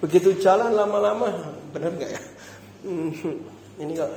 [0.00, 1.32] Begitu jalan lama-lama,
[1.72, 2.20] benar nggak ya?
[2.84, 3.10] Hmm,
[3.80, 4.08] ini kok,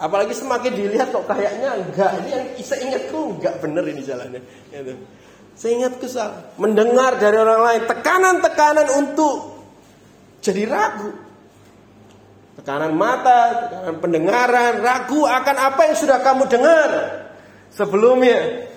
[0.00, 2.10] apalagi semakin dilihat kok kayaknya enggak.
[2.24, 4.40] Ini yang saya ingatku enggak benar ini jalannya.
[4.72, 4.94] Gitu.
[5.56, 9.56] Saya ingat kesal, mendengar dari orang lain tekanan-tekanan untuk
[10.44, 11.16] jadi ragu.
[12.60, 16.90] Tekanan mata, tekanan pendengaran, ragu akan apa yang sudah kamu dengar
[17.70, 18.68] sebelumnya.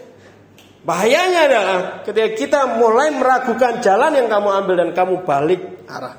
[0.79, 5.61] Bahayanya adalah ketika kita mulai meragukan jalan yang kamu ambil dan kamu balik
[5.91, 6.15] arah.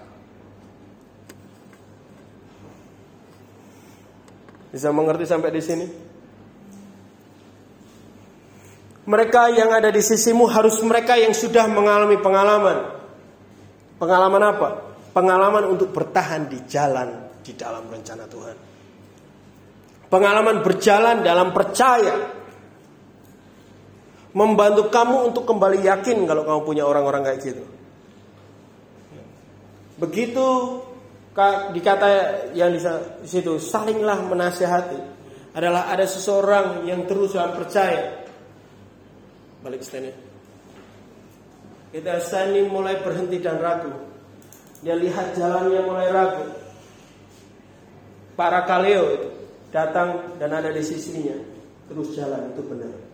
[4.70, 5.86] Bisa mengerti sampai di sini?
[9.10, 12.78] Mereka yang ada di sisimu harus mereka yang sudah mengalami pengalaman.
[13.98, 14.68] Pengalaman apa?
[15.10, 18.56] Pengalaman untuk bertahan di jalan di dalam rencana Tuhan.
[20.06, 22.39] Pengalaman berjalan dalam percaya
[24.30, 27.64] membantu kamu untuk kembali yakin kalau kamu punya orang-orang kayak gitu.
[30.00, 30.46] Begitu
[31.76, 32.08] dikata
[32.56, 32.80] yang di
[33.26, 35.00] situ salinglah menasehati
[35.54, 38.22] adalah ada seseorang yang terus dalam percaya.
[39.60, 40.14] Balik stand
[41.90, 43.90] Kita saling mulai berhenti dan ragu.
[44.80, 46.46] Dia lihat jalannya mulai ragu.
[48.38, 49.28] Para kaleo itu
[49.74, 51.34] datang dan ada di sisinya.
[51.90, 53.09] Terus jalan itu benar.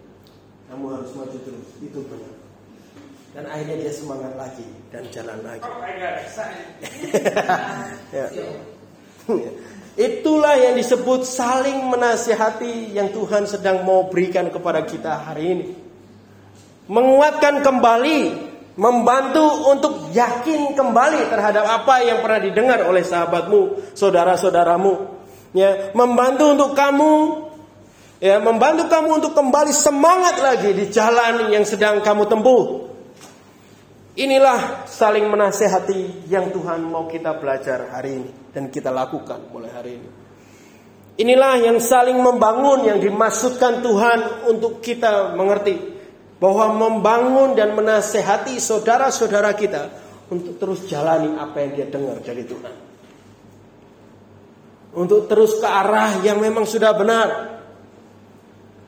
[0.67, 2.35] Kamu harus maju terus, itu benar.
[3.37, 5.69] Dan akhirnya dia semangat lagi dan jalan lagi.
[5.69, 5.85] Oh
[9.37, 9.53] ya.
[9.97, 15.67] Itulah yang disebut saling menasihati yang Tuhan sedang mau berikan kepada kita hari ini.
[16.89, 18.21] Menguatkan kembali,
[18.77, 25.17] membantu untuk yakin kembali terhadap apa yang pernah didengar oleh sahabatmu, saudara-saudaramu.
[25.57, 27.13] Ya, membantu untuk kamu
[28.23, 32.63] ya membantu kamu untuk kembali semangat lagi di jalan yang sedang kamu tempuh.
[34.17, 39.93] Inilah saling menasehati yang Tuhan mau kita belajar hari ini dan kita lakukan mulai hari
[40.01, 40.09] ini.
[41.21, 45.77] Inilah yang saling membangun yang dimaksudkan Tuhan untuk kita mengerti
[46.37, 49.89] bahwa membangun dan menasehati saudara-saudara kita
[50.29, 52.75] untuk terus jalani apa yang dia dengar dari Tuhan.
[54.97, 57.56] Untuk terus ke arah yang memang sudah benar,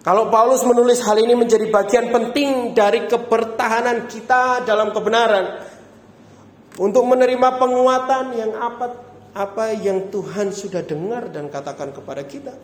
[0.09, 5.61] kalau Paulus menulis hal ini menjadi bagian penting dari kebertahanan kita dalam kebenaran
[6.81, 9.05] untuk menerima penguatan yang apa
[9.37, 12.57] apa yang Tuhan sudah dengar dan katakan kepada kita.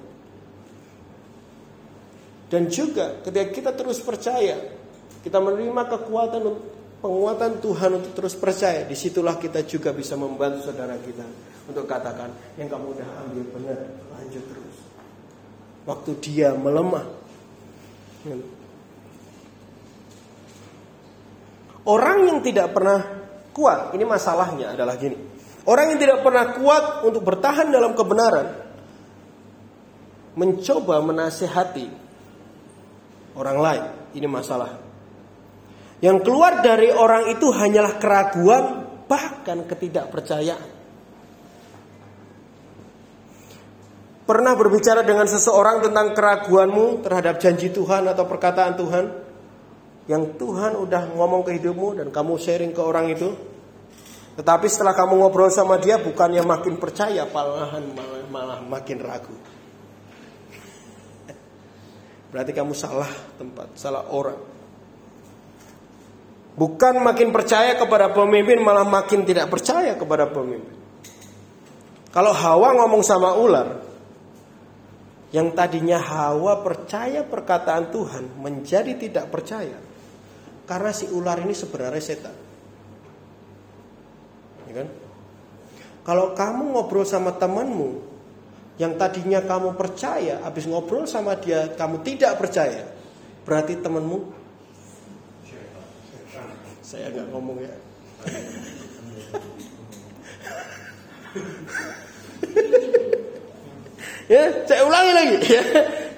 [2.48, 4.64] Dan juga ketika kita terus percaya,
[5.20, 6.48] kita menerima kekuatan
[7.04, 11.28] penguatan Tuhan untuk terus percaya, di situlah kita juga bisa membantu saudara kita
[11.68, 13.80] untuk katakan yang kamu udah ambil benar,
[14.16, 14.76] lanjut terus.
[15.84, 17.23] Waktu dia melemah,
[21.84, 23.00] Orang yang tidak pernah
[23.52, 25.20] kuat, ini masalahnya adalah gini.
[25.64, 28.46] Orang yang tidak pernah kuat untuk bertahan dalam kebenaran,
[30.36, 31.86] mencoba menasehati
[33.36, 33.84] orang lain,
[34.16, 34.80] ini masalah.
[36.00, 38.64] Yang keluar dari orang itu hanyalah keraguan,
[39.08, 40.73] bahkan ketidakpercayaan.
[44.24, 49.04] Pernah berbicara dengan seseorang tentang keraguanmu terhadap janji Tuhan atau perkataan Tuhan?
[50.08, 53.36] Yang Tuhan udah ngomong ke hidupmu dan kamu sharing ke orang itu?
[54.40, 59.36] Tetapi setelah kamu ngobrol sama dia bukannya makin percaya, malahan malah, malah makin ragu.
[62.32, 64.40] Berarti kamu salah tempat, salah orang.
[66.56, 70.74] Bukan makin percaya kepada pemimpin, malah makin tidak percaya kepada pemimpin.
[72.10, 73.93] Kalau Hawa ngomong sama ular,
[75.34, 79.74] yang tadinya Hawa percaya perkataan Tuhan menjadi tidak percaya
[80.62, 82.30] karena si ular ini sebenarnya setan.
[84.70, 84.88] Ya kan?
[86.06, 88.14] Kalau kamu ngobrol sama temanmu
[88.78, 92.86] yang tadinya kamu percaya, habis ngobrol sama dia kamu tidak percaya,
[93.42, 94.46] berarti temanmu
[96.84, 97.74] saya nggak ngomong ya.
[104.28, 105.36] Ya, saya ulangi lagi.
[105.54, 105.62] Ya.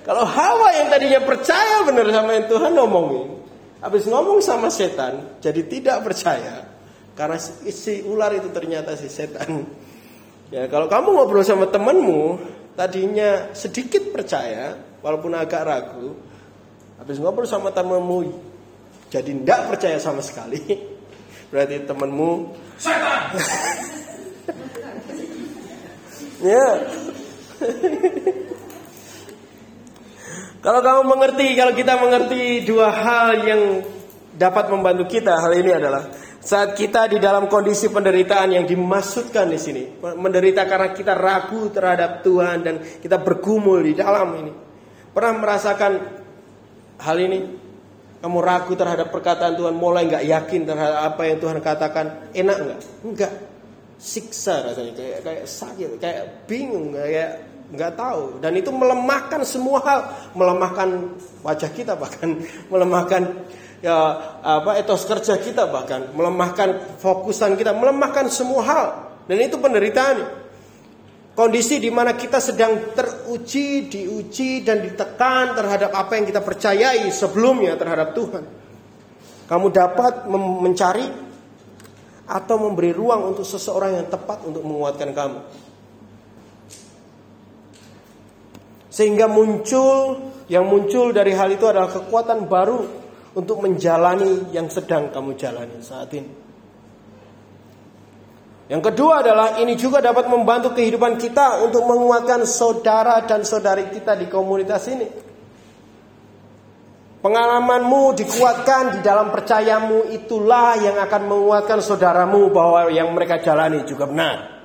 [0.07, 3.43] Kalau Hawa yang tadinya percaya benar sama yang Tuhan ngomongin,
[3.83, 6.63] habis ngomong sama setan, jadi tidak percaya
[7.17, 9.65] karena si, si ular itu ternyata si setan.
[10.53, 12.39] Ya, kalau kamu ngobrol sama temanmu,
[12.79, 16.15] tadinya sedikit percaya, walaupun agak ragu,
[17.01, 18.31] habis ngobrol sama temanmu,
[19.11, 20.61] jadi tidak percaya sama sekali.
[21.51, 22.31] Berarti temanmu
[22.79, 23.23] setan.
[26.53, 26.67] ya,
[30.65, 33.83] kalau kamu mengerti, kalau kita mengerti dua hal yang
[34.37, 36.05] dapat membantu kita hal ini adalah
[36.47, 42.23] saat kita di dalam kondisi penderitaan yang dimaksudkan di sini, menderita karena kita ragu terhadap
[42.23, 44.53] Tuhan dan kita bergumul di dalam ini.
[45.11, 45.93] Pernah merasakan
[47.03, 47.65] hal ini?
[48.17, 52.81] Kamu ragu terhadap perkataan Tuhan, mulai nggak yakin terhadap apa yang Tuhan katakan, enak nggak?
[53.05, 53.33] Enggak
[53.97, 58.39] siksa rasanya kayak kayak sakit kayak bingung kayak nggak tahu.
[58.39, 60.01] Dan itu melemahkan semua hal.
[60.37, 60.89] Melemahkan
[61.43, 62.39] wajah kita bahkan.
[62.73, 63.23] Melemahkan
[63.83, 63.97] ya
[64.43, 66.13] apa etos kerja kita bahkan.
[66.15, 67.75] Melemahkan fokusan kita.
[67.75, 68.87] Melemahkan semua hal.
[69.27, 70.47] Dan itu penderitaan
[71.37, 77.77] kondisi di mana kita sedang teruji diuji dan ditekan terhadap apa yang kita percayai sebelumnya
[77.77, 78.45] terhadap Tuhan.
[79.47, 81.07] Kamu dapat mencari
[82.27, 85.39] atau memberi ruang untuk seseorang yang tepat untuk menguatkan kamu.
[88.97, 90.17] Sehingga muncul
[90.49, 92.81] yang muncul dari hal itu adalah kekuatan baru
[93.37, 96.33] untuk menjalani yang sedang kamu jalani saat ini.
[98.73, 104.17] Yang kedua adalah ini juga dapat membantu kehidupan kita untuk menguatkan saudara dan saudari kita
[104.17, 105.09] di komunitas ini.
[107.21, 114.09] Pengalamanmu dikuatkan di dalam percayamu itulah yang akan menguatkan saudaramu bahwa yang mereka jalani juga
[114.09, 114.56] benar.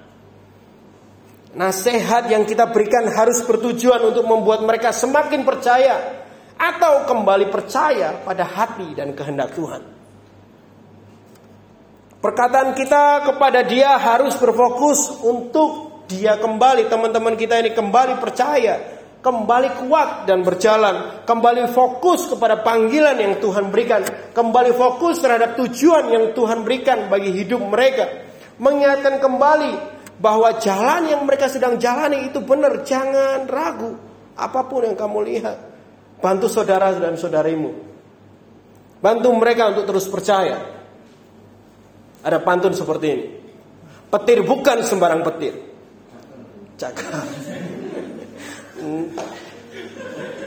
[1.51, 6.23] Nasihat yang kita berikan harus bertujuan untuk membuat mereka semakin percaya
[6.55, 9.83] atau kembali percaya pada hati dan kehendak Tuhan.
[12.21, 18.77] Perkataan kita kepada dia harus berfokus untuk dia kembali, teman-teman kita ini kembali percaya,
[19.19, 24.05] kembali kuat dan berjalan, kembali fokus kepada panggilan yang Tuhan berikan,
[24.37, 28.07] kembali fokus terhadap tujuan yang Tuhan berikan bagi hidup mereka,
[28.61, 34.97] mengingatkan kembali bahwa jalan yang mereka sedang jalani itu benar, jangan ragu apa pun yang
[34.97, 35.57] kamu lihat.
[36.21, 37.71] Bantu saudara dan saudarimu.
[39.01, 40.61] Bantu mereka untuk terus percaya.
[42.21, 43.25] Ada pantun seperti ini.
[44.13, 45.57] Petir bukan sembarang petir.
[46.77, 47.25] Cakap.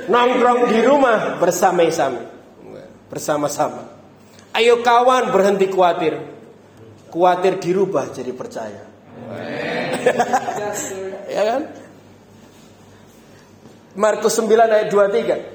[0.06, 2.22] Nongkrong di rumah bersama-sama.
[3.10, 3.82] Bersama-sama.
[4.54, 6.14] Ayo kawan berhenti khawatir.
[7.10, 8.93] Khawatir dirubah jadi percaya.
[11.34, 11.62] Ya kan?
[13.94, 15.54] Markus 9 ayat 23.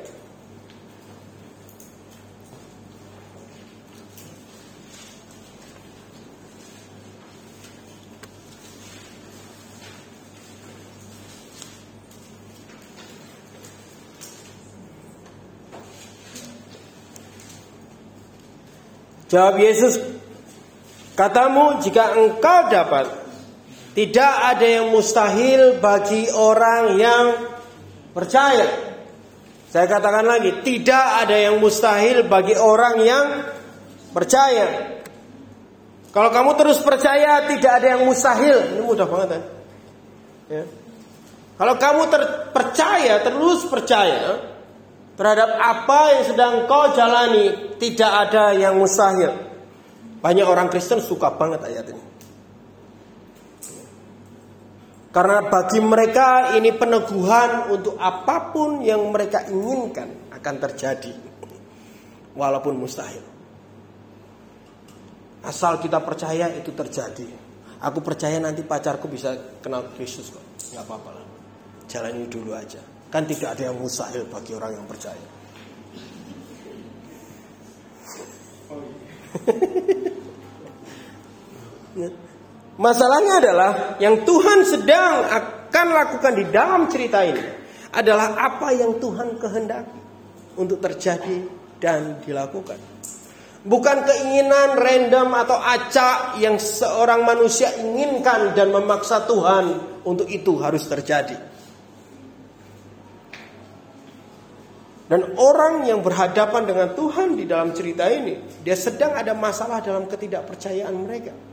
[19.29, 20.01] Jawab Yesus,
[21.13, 23.28] katamu jika engkau dapat,
[23.99, 27.25] tidak ada yang mustahil bagi orang yang
[28.15, 28.95] percaya.
[29.67, 33.25] Saya katakan lagi, tidak ada yang mustahil bagi orang yang
[34.15, 35.03] percaya.
[36.15, 38.79] Kalau kamu terus percaya, tidak ada yang mustahil.
[38.79, 39.43] Ini mudah banget kan?
[40.47, 40.63] Ya.
[41.59, 44.47] Kalau kamu terpercaya, terus percaya,
[45.19, 49.35] terhadap apa yang sedang kau jalani tidak ada yang mustahil.
[50.23, 52.08] Banyak orang Kristen suka banget ayat ini.
[55.09, 61.13] Karena bagi mereka ini peneguhan untuk apa pun yang mereka inginkan akan terjadi.
[62.37, 63.25] Walaupun mustahil.
[65.41, 67.25] Asal kita percaya itu terjadi.
[67.79, 70.45] Aku percaya nanti pacarku bisa kenal Kristus kok.
[70.77, 71.25] Gak apa-apa lah.
[71.89, 72.77] Jalani dulu aja.
[73.09, 75.25] Kan tidak ada yang mustahil bagi orang yang percaya.
[82.79, 87.43] Masalahnya adalah yang Tuhan sedang akan lakukan di dalam cerita ini
[87.91, 89.99] adalah apa yang Tuhan kehendaki
[90.55, 91.43] untuk terjadi
[91.75, 92.79] dan dilakukan.
[93.59, 100.87] Bukan keinginan random atau acak yang seorang manusia inginkan dan memaksa Tuhan untuk itu harus
[100.87, 101.35] terjadi.
[105.11, 110.07] Dan orang yang berhadapan dengan Tuhan di dalam cerita ini, dia sedang ada masalah dalam
[110.07, 111.48] ketidakpercayaan mereka.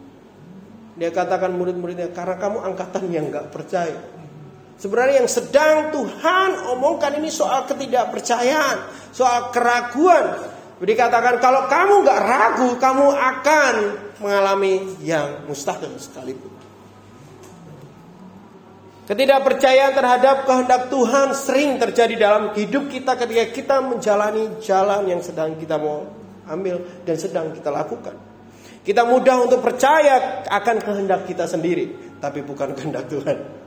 [0.96, 4.00] Dia katakan murid-muridnya, karena kamu angkatan yang gak percaya.
[4.76, 10.56] Sebenarnya yang sedang Tuhan omongkan ini soal ketidakpercayaan, soal keraguan.
[10.76, 13.74] Dikatakan kalau kamu gak ragu, kamu akan
[14.20, 16.52] mengalami yang mustahil sekalipun.
[19.06, 25.54] Ketidakpercayaan terhadap kehendak Tuhan sering terjadi dalam hidup kita ketika kita menjalani jalan yang sedang
[25.54, 26.10] kita mau
[26.50, 28.18] ambil dan sedang kita lakukan.
[28.86, 33.66] Kita mudah untuk percaya akan kehendak kita sendiri, tapi bukan kehendak Tuhan.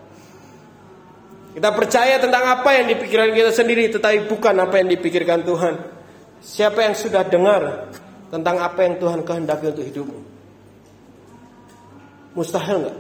[1.60, 5.76] Kita percaya tentang apa yang dipikirkan kita sendiri, tetapi bukan apa yang dipikirkan Tuhan.
[6.40, 7.92] Siapa yang sudah dengar
[8.32, 10.20] tentang apa yang Tuhan kehendaki untuk hidupmu?
[12.40, 12.98] Mustahil nggak?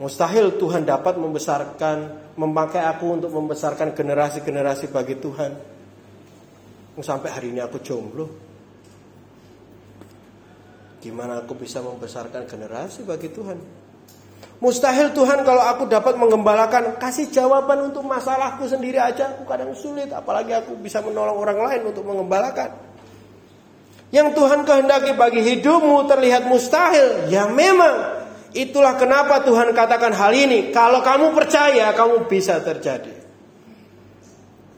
[0.00, 1.96] Mustahil Tuhan dapat membesarkan,
[2.40, 5.79] memakai aku untuk membesarkan generasi-generasi bagi Tuhan.
[6.98, 8.26] Sampai hari ini aku jomblo.
[11.00, 13.56] Gimana aku bisa membesarkan generasi bagi Tuhan?
[14.60, 20.12] Mustahil Tuhan kalau aku dapat mengembalakan kasih jawaban untuk masalahku sendiri aja aku kadang sulit
[20.12, 22.76] apalagi aku bisa menolong orang lain untuk mengembalakan.
[24.12, 28.20] Yang Tuhan kehendaki bagi hidupmu terlihat mustahil, ya memang
[28.50, 30.74] Itulah kenapa Tuhan katakan hal ini.
[30.74, 33.19] Kalau kamu percaya, kamu bisa terjadi.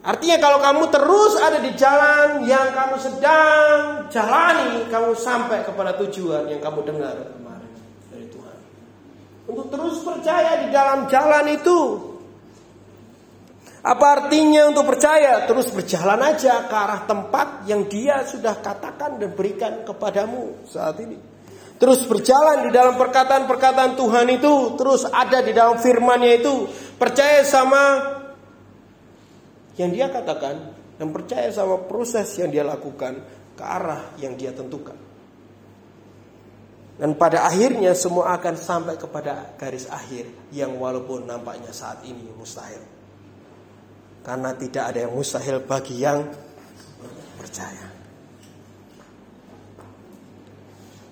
[0.03, 6.51] Artinya kalau kamu terus ada di jalan yang kamu sedang jalani, kamu sampai kepada tujuan
[6.51, 7.71] yang kamu dengar kemarin
[8.11, 8.57] dari Tuhan.
[9.47, 11.79] Untuk terus percaya di dalam jalan itu.
[13.83, 15.47] Apa artinya untuk percaya?
[15.47, 21.15] Terus berjalan aja ke arah tempat yang dia sudah katakan dan berikan kepadamu saat ini.
[21.79, 26.67] Terus berjalan di dalam perkataan-perkataan Tuhan itu, terus ada di dalam firman-Nya itu.
[26.95, 27.83] Percaya sama
[29.77, 33.17] yang dia katakan dan percaya sama proses yang dia lakukan
[33.57, 34.97] ke arah yang dia tentukan.
[36.93, 42.81] Dan pada akhirnya semua akan sampai kepada garis akhir yang walaupun nampaknya saat ini mustahil.
[44.21, 46.21] Karena tidak ada yang mustahil bagi yang
[47.35, 47.85] percaya.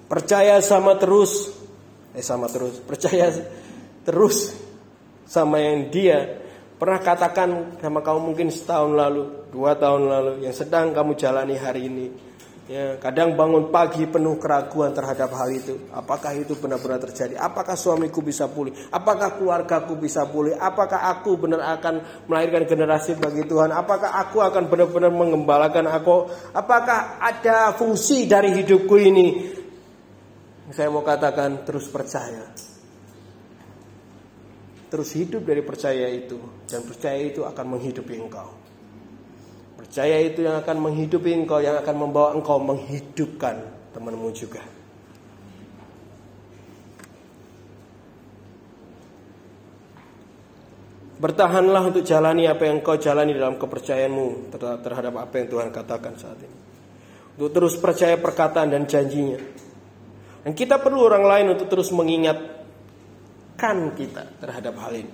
[0.05, 1.49] Percaya sama terus,
[2.13, 3.31] eh sama terus, percaya
[4.05, 4.53] terus
[5.25, 6.40] sama yang dia
[6.81, 11.85] pernah katakan sama kamu mungkin setahun lalu, dua tahun lalu, yang sedang kamu jalani hari
[11.85, 12.05] ini
[12.71, 15.91] Ya, kadang bangun pagi penuh keraguan terhadap hal itu.
[15.91, 17.35] Apakah itu benar-benar terjadi?
[17.35, 18.71] Apakah suamiku bisa pulih?
[18.95, 20.55] Apakah keluargaku bisa pulih?
[20.55, 23.75] Apakah aku benar akan melahirkan generasi bagi Tuhan?
[23.75, 26.31] Apakah aku akan benar-benar mengembalakan aku?
[26.55, 29.27] Apakah ada fungsi dari hidupku ini?
[30.71, 32.70] Saya mau katakan terus percaya.
[34.91, 36.35] Terus hidup dari percaya itu
[36.67, 38.51] dan percaya itu akan menghidupi engkau.
[39.79, 43.55] Percaya itu yang akan menghidupi engkau, yang akan membawa engkau menghidupkan
[43.95, 44.59] temanmu juga.
[51.21, 56.35] Bertahanlah untuk jalani apa yang engkau jalani dalam kepercayaanmu terhadap apa yang Tuhan katakan saat
[56.43, 56.57] ini.
[57.39, 59.39] Untuk terus percaya perkataan dan janjinya.
[60.41, 61.93] Dan kita perlu orang lain untuk terus
[63.57, 65.13] mengingatkan kita terhadap hal ini.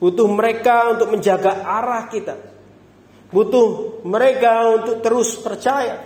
[0.00, 2.50] Butuh mereka untuk menjaga arah kita
[3.30, 6.02] Butuh mereka untuk terus percaya.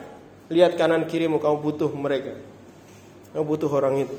[0.53, 2.37] Lihat kanan kirimu, kamu butuh mereka.
[3.33, 4.17] Kamu butuh orang itu.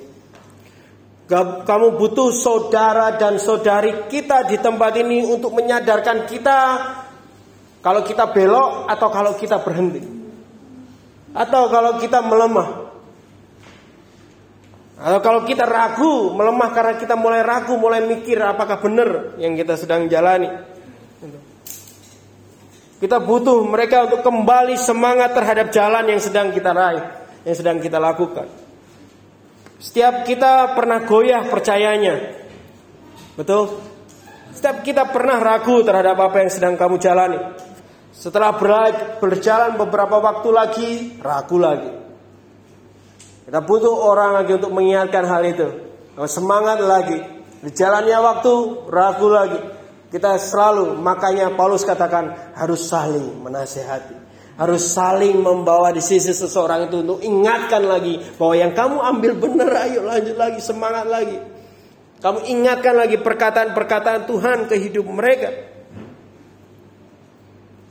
[1.29, 6.59] Kamu butuh saudara dan saudari kita di tempat ini untuk menyadarkan kita
[7.81, 10.01] kalau kita belok atau kalau kita berhenti.
[11.37, 12.84] Atau kalau kita melemah.
[14.95, 19.75] Atau kalau kita ragu, melemah karena kita mulai ragu, mulai mikir apakah benar yang kita
[19.75, 20.47] sedang jalani.
[22.95, 27.03] Kita butuh mereka untuk kembali semangat terhadap jalan yang sedang kita raih,
[27.43, 28.47] yang sedang kita lakukan.
[29.83, 32.39] Setiap kita pernah goyah percayanya.
[33.35, 33.83] Betul?
[34.55, 37.39] Setiap kita pernah ragu terhadap apa yang sedang kamu jalani.
[38.15, 38.55] Setelah
[39.19, 42.04] berjalan beberapa waktu lagi, ragu lagi.
[43.45, 45.67] Kita butuh orang lagi untuk mengingatkan hal itu.
[46.25, 47.21] Semangat lagi.
[47.61, 48.53] Di jalannya waktu,
[48.89, 49.61] ragu lagi.
[50.09, 54.25] Kita selalu makanya Paulus katakan harus saling menasehati.
[54.55, 59.69] Harus saling membawa di sisi seseorang itu untuk ingatkan lagi bahwa yang kamu ambil benar
[59.83, 61.37] ayo lanjut lagi semangat lagi.
[62.23, 65.51] Kamu ingatkan lagi perkataan-perkataan Tuhan ke hidup mereka.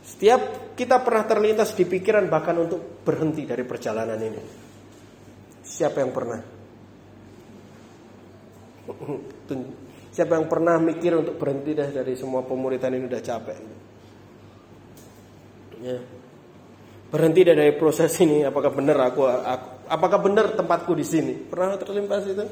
[0.01, 4.64] Setiap kita pernah terlintas di pikiran bahkan untuk berhenti dari perjalanan ini.
[5.65, 6.39] Siapa yang pernah?
[10.13, 13.57] Siapa yang pernah mikir untuk berhenti dah dari semua pemuritan ini udah capek.
[15.81, 15.99] Ya.
[17.09, 18.45] Berhenti dah dari proses ini.
[18.45, 21.33] Apakah benar aku, aku apakah benar tempatku di sini?
[21.35, 22.45] Pernah terlintas itu?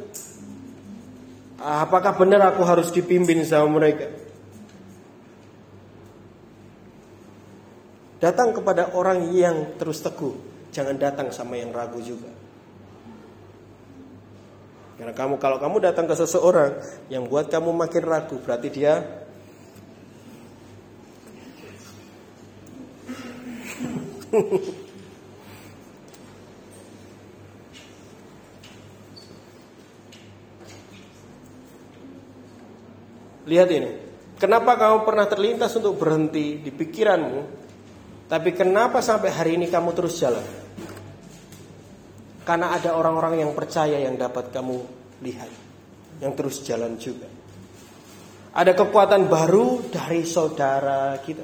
[1.64, 4.12] Apakah benar aku harus dipimpin sama mereka?
[8.20, 10.36] Datang kepada orang yang terus teguh,
[10.72, 12.43] jangan datang sama yang ragu juga.
[14.94, 16.78] Karena kamu kalau kamu datang ke seseorang
[17.10, 19.02] yang buat kamu makin ragu, berarti dia
[33.44, 33.92] Lihat ini.
[34.40, 37.62] Kenapa kamu pernah terlintas untuk berhenti di pikiranmu?
[38.28, 40.44] Tapi kenapa sampai hari ini kamu terus jalan?
[42.44, 44.78] Karena ada orang-orang yang percaya yang dapat kamu
[45.24, 45.48] lihat.
[46.20, 47.28] Yang terus jalan juga.
[48.54, 51.42] Ada kekuatan baru dari saudara kita.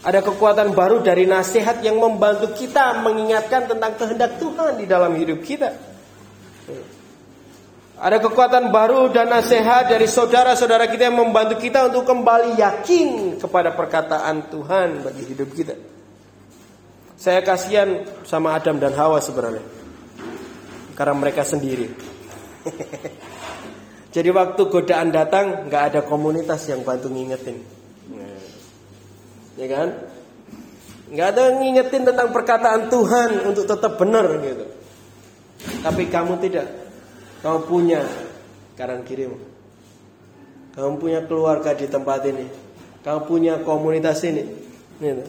[0.00, 5.40] Ada kekuatan baru dari nasihat yang membantu kita mengingatkan tentang kehendak Tuhan di dalam hidup
[5.44, 5.76] kita.
[8.00, 13.76] Ada kekuatan baru dan nasihat dari saudara-saudara kita yang membantu kita untuk kembali yakin kepada
[13.76, 15.76] perkataan Tuhan bagi hidup kita.
[17.20, 19.79] Saya kasihan sama Adam dan Hawa sebenarnya
[21.00, 21.88] karena mereka sendiri.
[24.14, 27.56] Jadi waktu godaan datang nggak ada komunitas yang bantu ngingetin,
[29.56, 29.88] ya kan?
[31.08, 34.66] Nggak ada ngingetin tentang perkataan Tuhan untuk tetap benar gitu.
[35.80, 36.68] Tapi kamu tidak,
[37.40, 38.04] kamu punya
[38.76, 39.38] kanan kirimu.
[40.70, 42.46] Kamu punya keluarga di tempat ini.
[43.02, 44.44] Kamu punya komunitas ini.
[45.02, 45.24] Gitu.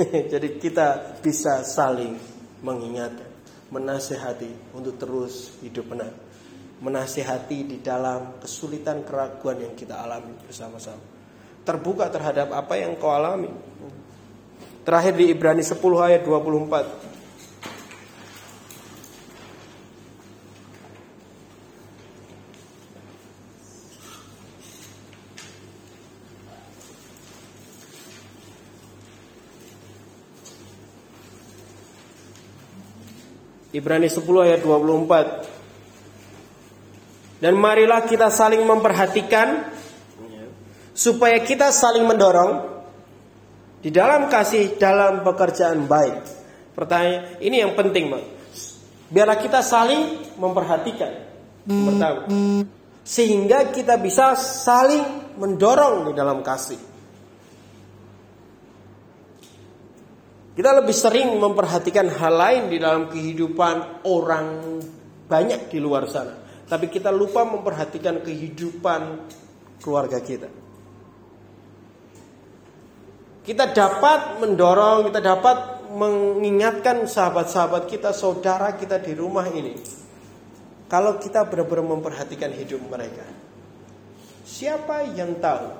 [0.32, 2.18] Jadi kita bisa saling
[2.60, 3.29] mengingatkan,
[3.70, 6.12] menasehati untuk terus hidup benar.
[6.80, 11.02] Menasehati di dalam kesulitan keraguan yang kita alami bersama-sama.
[11.62, 13.52] Terbuka terhadap apa yang kau alami.
[14.80, 17.09] Terakhir di Ibrani 10 ayat 24.
[33.70, 37.40] Ibrani 10 ayat 24.
[37.40, 39.64] Dan marilah kita saling memperhatikan
[40.92, 42.68] supaya kita saling mendorong
[43.80, 46.20] di dalam kasih dalam pekerjaan baik.
[46.76, 48.24] Pertanyaan ini yang penting, Mak.
[49.08, 51.32] Biarlah kita saling memperhatikan.
[51.64, 52.28] Pertama,
[53.04, 56.78] sehingga kita bisa saling mendorong di dalam kasih.
[60.60, 64.76] Kita lebih sering memperhatikan hal lain di dalam kehidupan orang
[65.24, 66.36] banyak di luar sana.
[66.68, 69.24] Tapi kita lupa memperhatikan kehidupan
[69.80, 70.52] keluarga kita.
[73.40, 79.80] Kita dapat mendorong, kita dapat mengingatkan sahabat-sahabat kita, saudara kita di rumah ini.
[80.92, 83.24] Kalau kita benar-benar memperhatikan hidup mereka.
[84.44, 85.72] Siapa yang tahu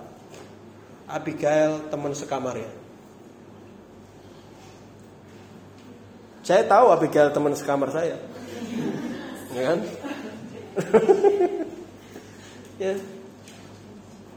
[1.04, 2.79] Abigail teman sekamarnya?
[6.40, 8.16] Saya tahu Abigail teman sekamar saya.
[9.52, 9.78] Ya kan?
[12.82, 12.94] ya.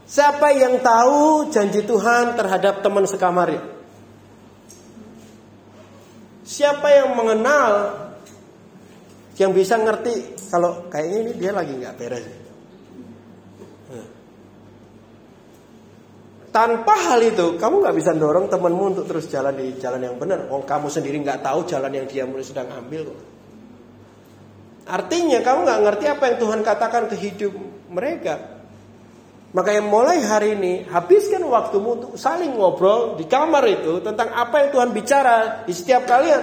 [0.04, 3.64] Siapa yang tahu janji Tuhan terhadap teman sekamarnya?
[6.44, 7.72] Siapa yang mengenal
[9.40, 12.43] yang bisa ngerti kalau kayaknya ini dia lagi nggak beres?
[16.54, 20.46] Tanpa hal itu, kamu nggak bisa dorong temanmu untuk terus jalan di jalan yang benar.
[20.54, 23.10] Oh, kamu sendiri nggak tahu jalan yang dia mulai sedang ambil.
[24.86, 27.58] Artinya kamu nggak ngerti apa yang Tuhan katakan ke hidup
[27.90, 28.62] mereka.
[29.50, 34.62] Maka yang mulai hari ini habiskan waktumu untuk saling ngobrol di kamar itu tentang apa
[34.62, 36.42] yang Tuhan bicara di setiap kalian.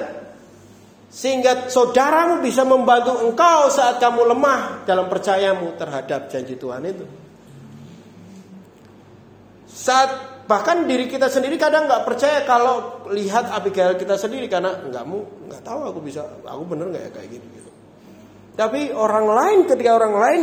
[1.07, 7.30] Sehingga saudaramu bisa membantu engkau saat kamu lemah dalam percayamu terhadap janji Tuhan itu.
[9.71, 15.03] Saat bahkan diri kita sendiri kadang nggak percaya kalau lihat Abigail kita sendiri karena nggak
[15.07, 17.71] mau nggak tahu aku bisa aku bener nggak ya kayak gini gitu.
[18.51, 20.41] Tapi orang lain ketika orang lain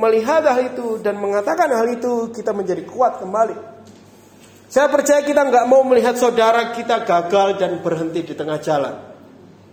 [0.00, 3.56] melihat hal itu dan mengatakan hal itu kita menjadi kuat kembali.
[4.70, 8.94] Saya percaya kita nggak mau melihat saudara kita gagal dan berhenti di tengah jalan.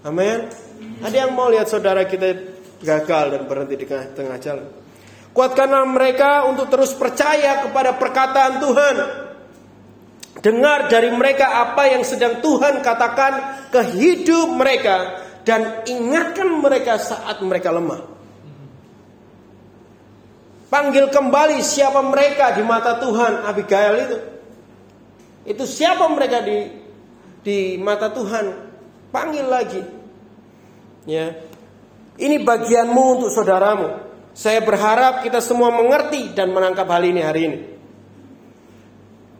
[0.03, 0.51] Amin.
[0.99, 2.34] Ada yang mau lihat saudara kita
[2.84, 4.87] gagal dan berhenti di tengah jalan.
[5.38, 8.96] Kuatkanlah mereka untuk terus percaya kepada perkataan Tuhan.
[10.42, 13.34] Dengar dari mereka apa yang sedang Tuhan katakan
[13.70, 18.02] ke hidup mereka dan ingatkan mereka saat mereka lemah.
[20.74, 24.18] Panggil kembali siapa mereka di mata Tuhan Abigail itu.
[25.54, 26.66] Itu siapa mereka di
[27.46, 28.46] di mata Tuhan.
[29.14, 29.86] Panggil lagi.
[31.06, 31.38] Ya.
[32.18, 34.07] Ini bagianmu untuk saudaramu.
[34.38, 37.60] Saya berharap kita semua mengerti dan menangkap hal ini hari ini.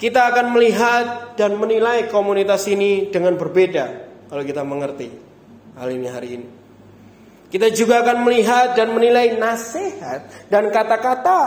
[0.02, 3.86] Kita akan melihat dan menilai komunitas ini dengan berbeda
[4.26, 5.14] kalau kita mengerti
[5.78, 6.48] hal ini hari ini.
[7.46, 11.40] Kita juga akan melihat dan menilai nasihat dan kata-kata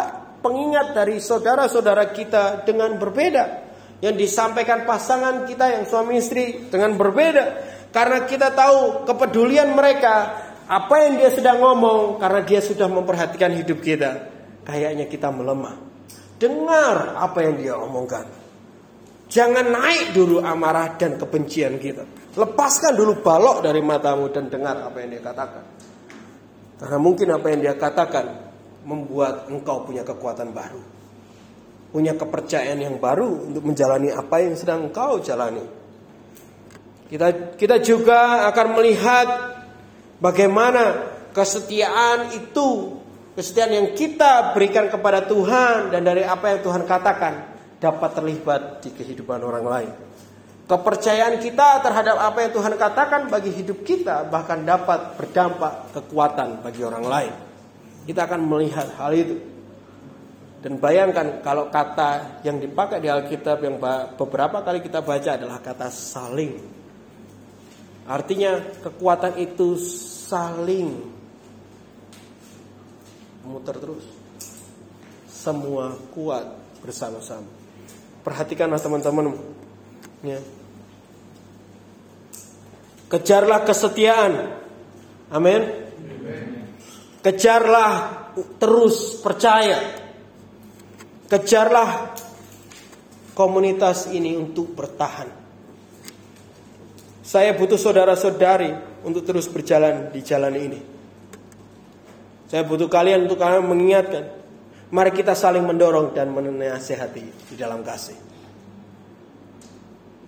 [0.46, 3.66] pengingat dari saudara-saudara kita dengan berbeda.
[4.00, 7.44] Yang disampaikan pasangan kita yang suami istri dengan berbeda.
[7.90, 10.38] Karena kita tahu kepedulian mereka
[10.70, 14.30] apa yang dia sedang ngomong karena dia sudah memperhatikan hidup kita.
[14.62, 15.74] Kayaknya kita melemah.
[16.38, 18.22] Dengar apa yang dia omongkan.
[19.26, 22.06] Jangan naik dulu amarah dan kebencian kita.
[22.38, 25.64] Lepaskan dulu balok dari matamu dan dengar apa yang dia katakan.
[26.78, 28.26] Karena mungkin apa yang dia katakan
[28.86, 30.82] membuat engkau punya kekuatan baru.
[31.90, 35.66] Punya kepercayaan yang baru untuk menjalani apa yang sedang engkau jalani.
[37.10, 39.28] Kita kita juga akan melihat
[40.20, 43.00] Bagaimana kesetiaan itu,
[43.32, 47.34] kesetiaan yang kita berikan kepada Tuhan dan dari apa yang Tuhan katakan
[47.80, 49.92] dapat terlibat di kehidupan orang lain.
[50.68, 56.84] Kepercayaan kita terhadap apa yang Tuhan katakan bagi hidup kita bahkan dapat berdampak kekuatan bagi
[56.84, 57.34] orang lain.
[58.04, 59.40] Kita akan melihat hal itu.
[60.60, 63.80] Dan bayangkan kalau kata yang dipakai di Alkitab yang
[64.14, 66.79] beberapa kali kita baca adalah kata saling.
[68.10, 69.78] Artinya kekuatan itu
[70.26, 70.98] saling
[73.46, 74.18] muter terus.
[75.30, 76.44] semua kuat
[76.84, 77.48] bersama-sama.
[78.20, 79.32] Perhatikanlah teman-teman.
[80.20, 80.36] Ya.
[83.08, 84.60] Kejarlah kesetiaan.
[85.32, 85.64] Amin.
[87.24, 87.92] Kejarlah
[88.60, 89.80] terus percaya.
[91.32, 92.12] Kejarlah
[93.32, 95.39] komunitas ini untuk bertahan.
[97.30, 98.74] Saya butuh saudara-saudari
[99.06, 100.82] untuk terus berjalan di jalan ini.
[102.50, 104.34] Saya butuh kalian untuk kalian mengingatkan.
[104.90, 108.18] Mari kita saling mendorong dan menasehati di dalam kasih.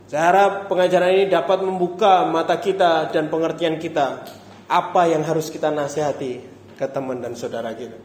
[0.06, 4.22] Saya harap pengajaran ini dapat membuka mata kita dan pengertian kita
[4.70, 6.38] apa yang harus kita nasihati
[6.78, 7.98] ke teman dan saudara kita.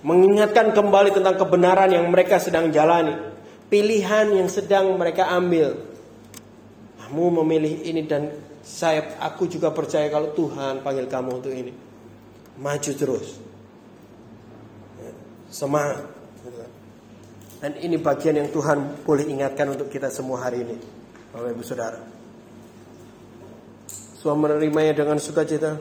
[0.00, 3.12] Mengingatkan kembali tentang kebenaran yang mereka sedang jalani,
[3.68, 5.91] pilihan yang sedang mereka ambil.
[7.12, 8.32] Kamu memilih ini dan
[8.64, 11.68] saya aku juga percaya kalau Tuhan panggil kamu untuk ini.
[12.56, 13.36] Maju terus.
[15.52, 16.08] Semangat.
[17.60, 20.80] Dan ini bagian yang Tuhan boleh ingatkan untuk kita semua hari ini.
[21.36, 22.00] Bapak Ibu Saudara.
[24.16, 25.76] Semua menerimanya dengan sukacita.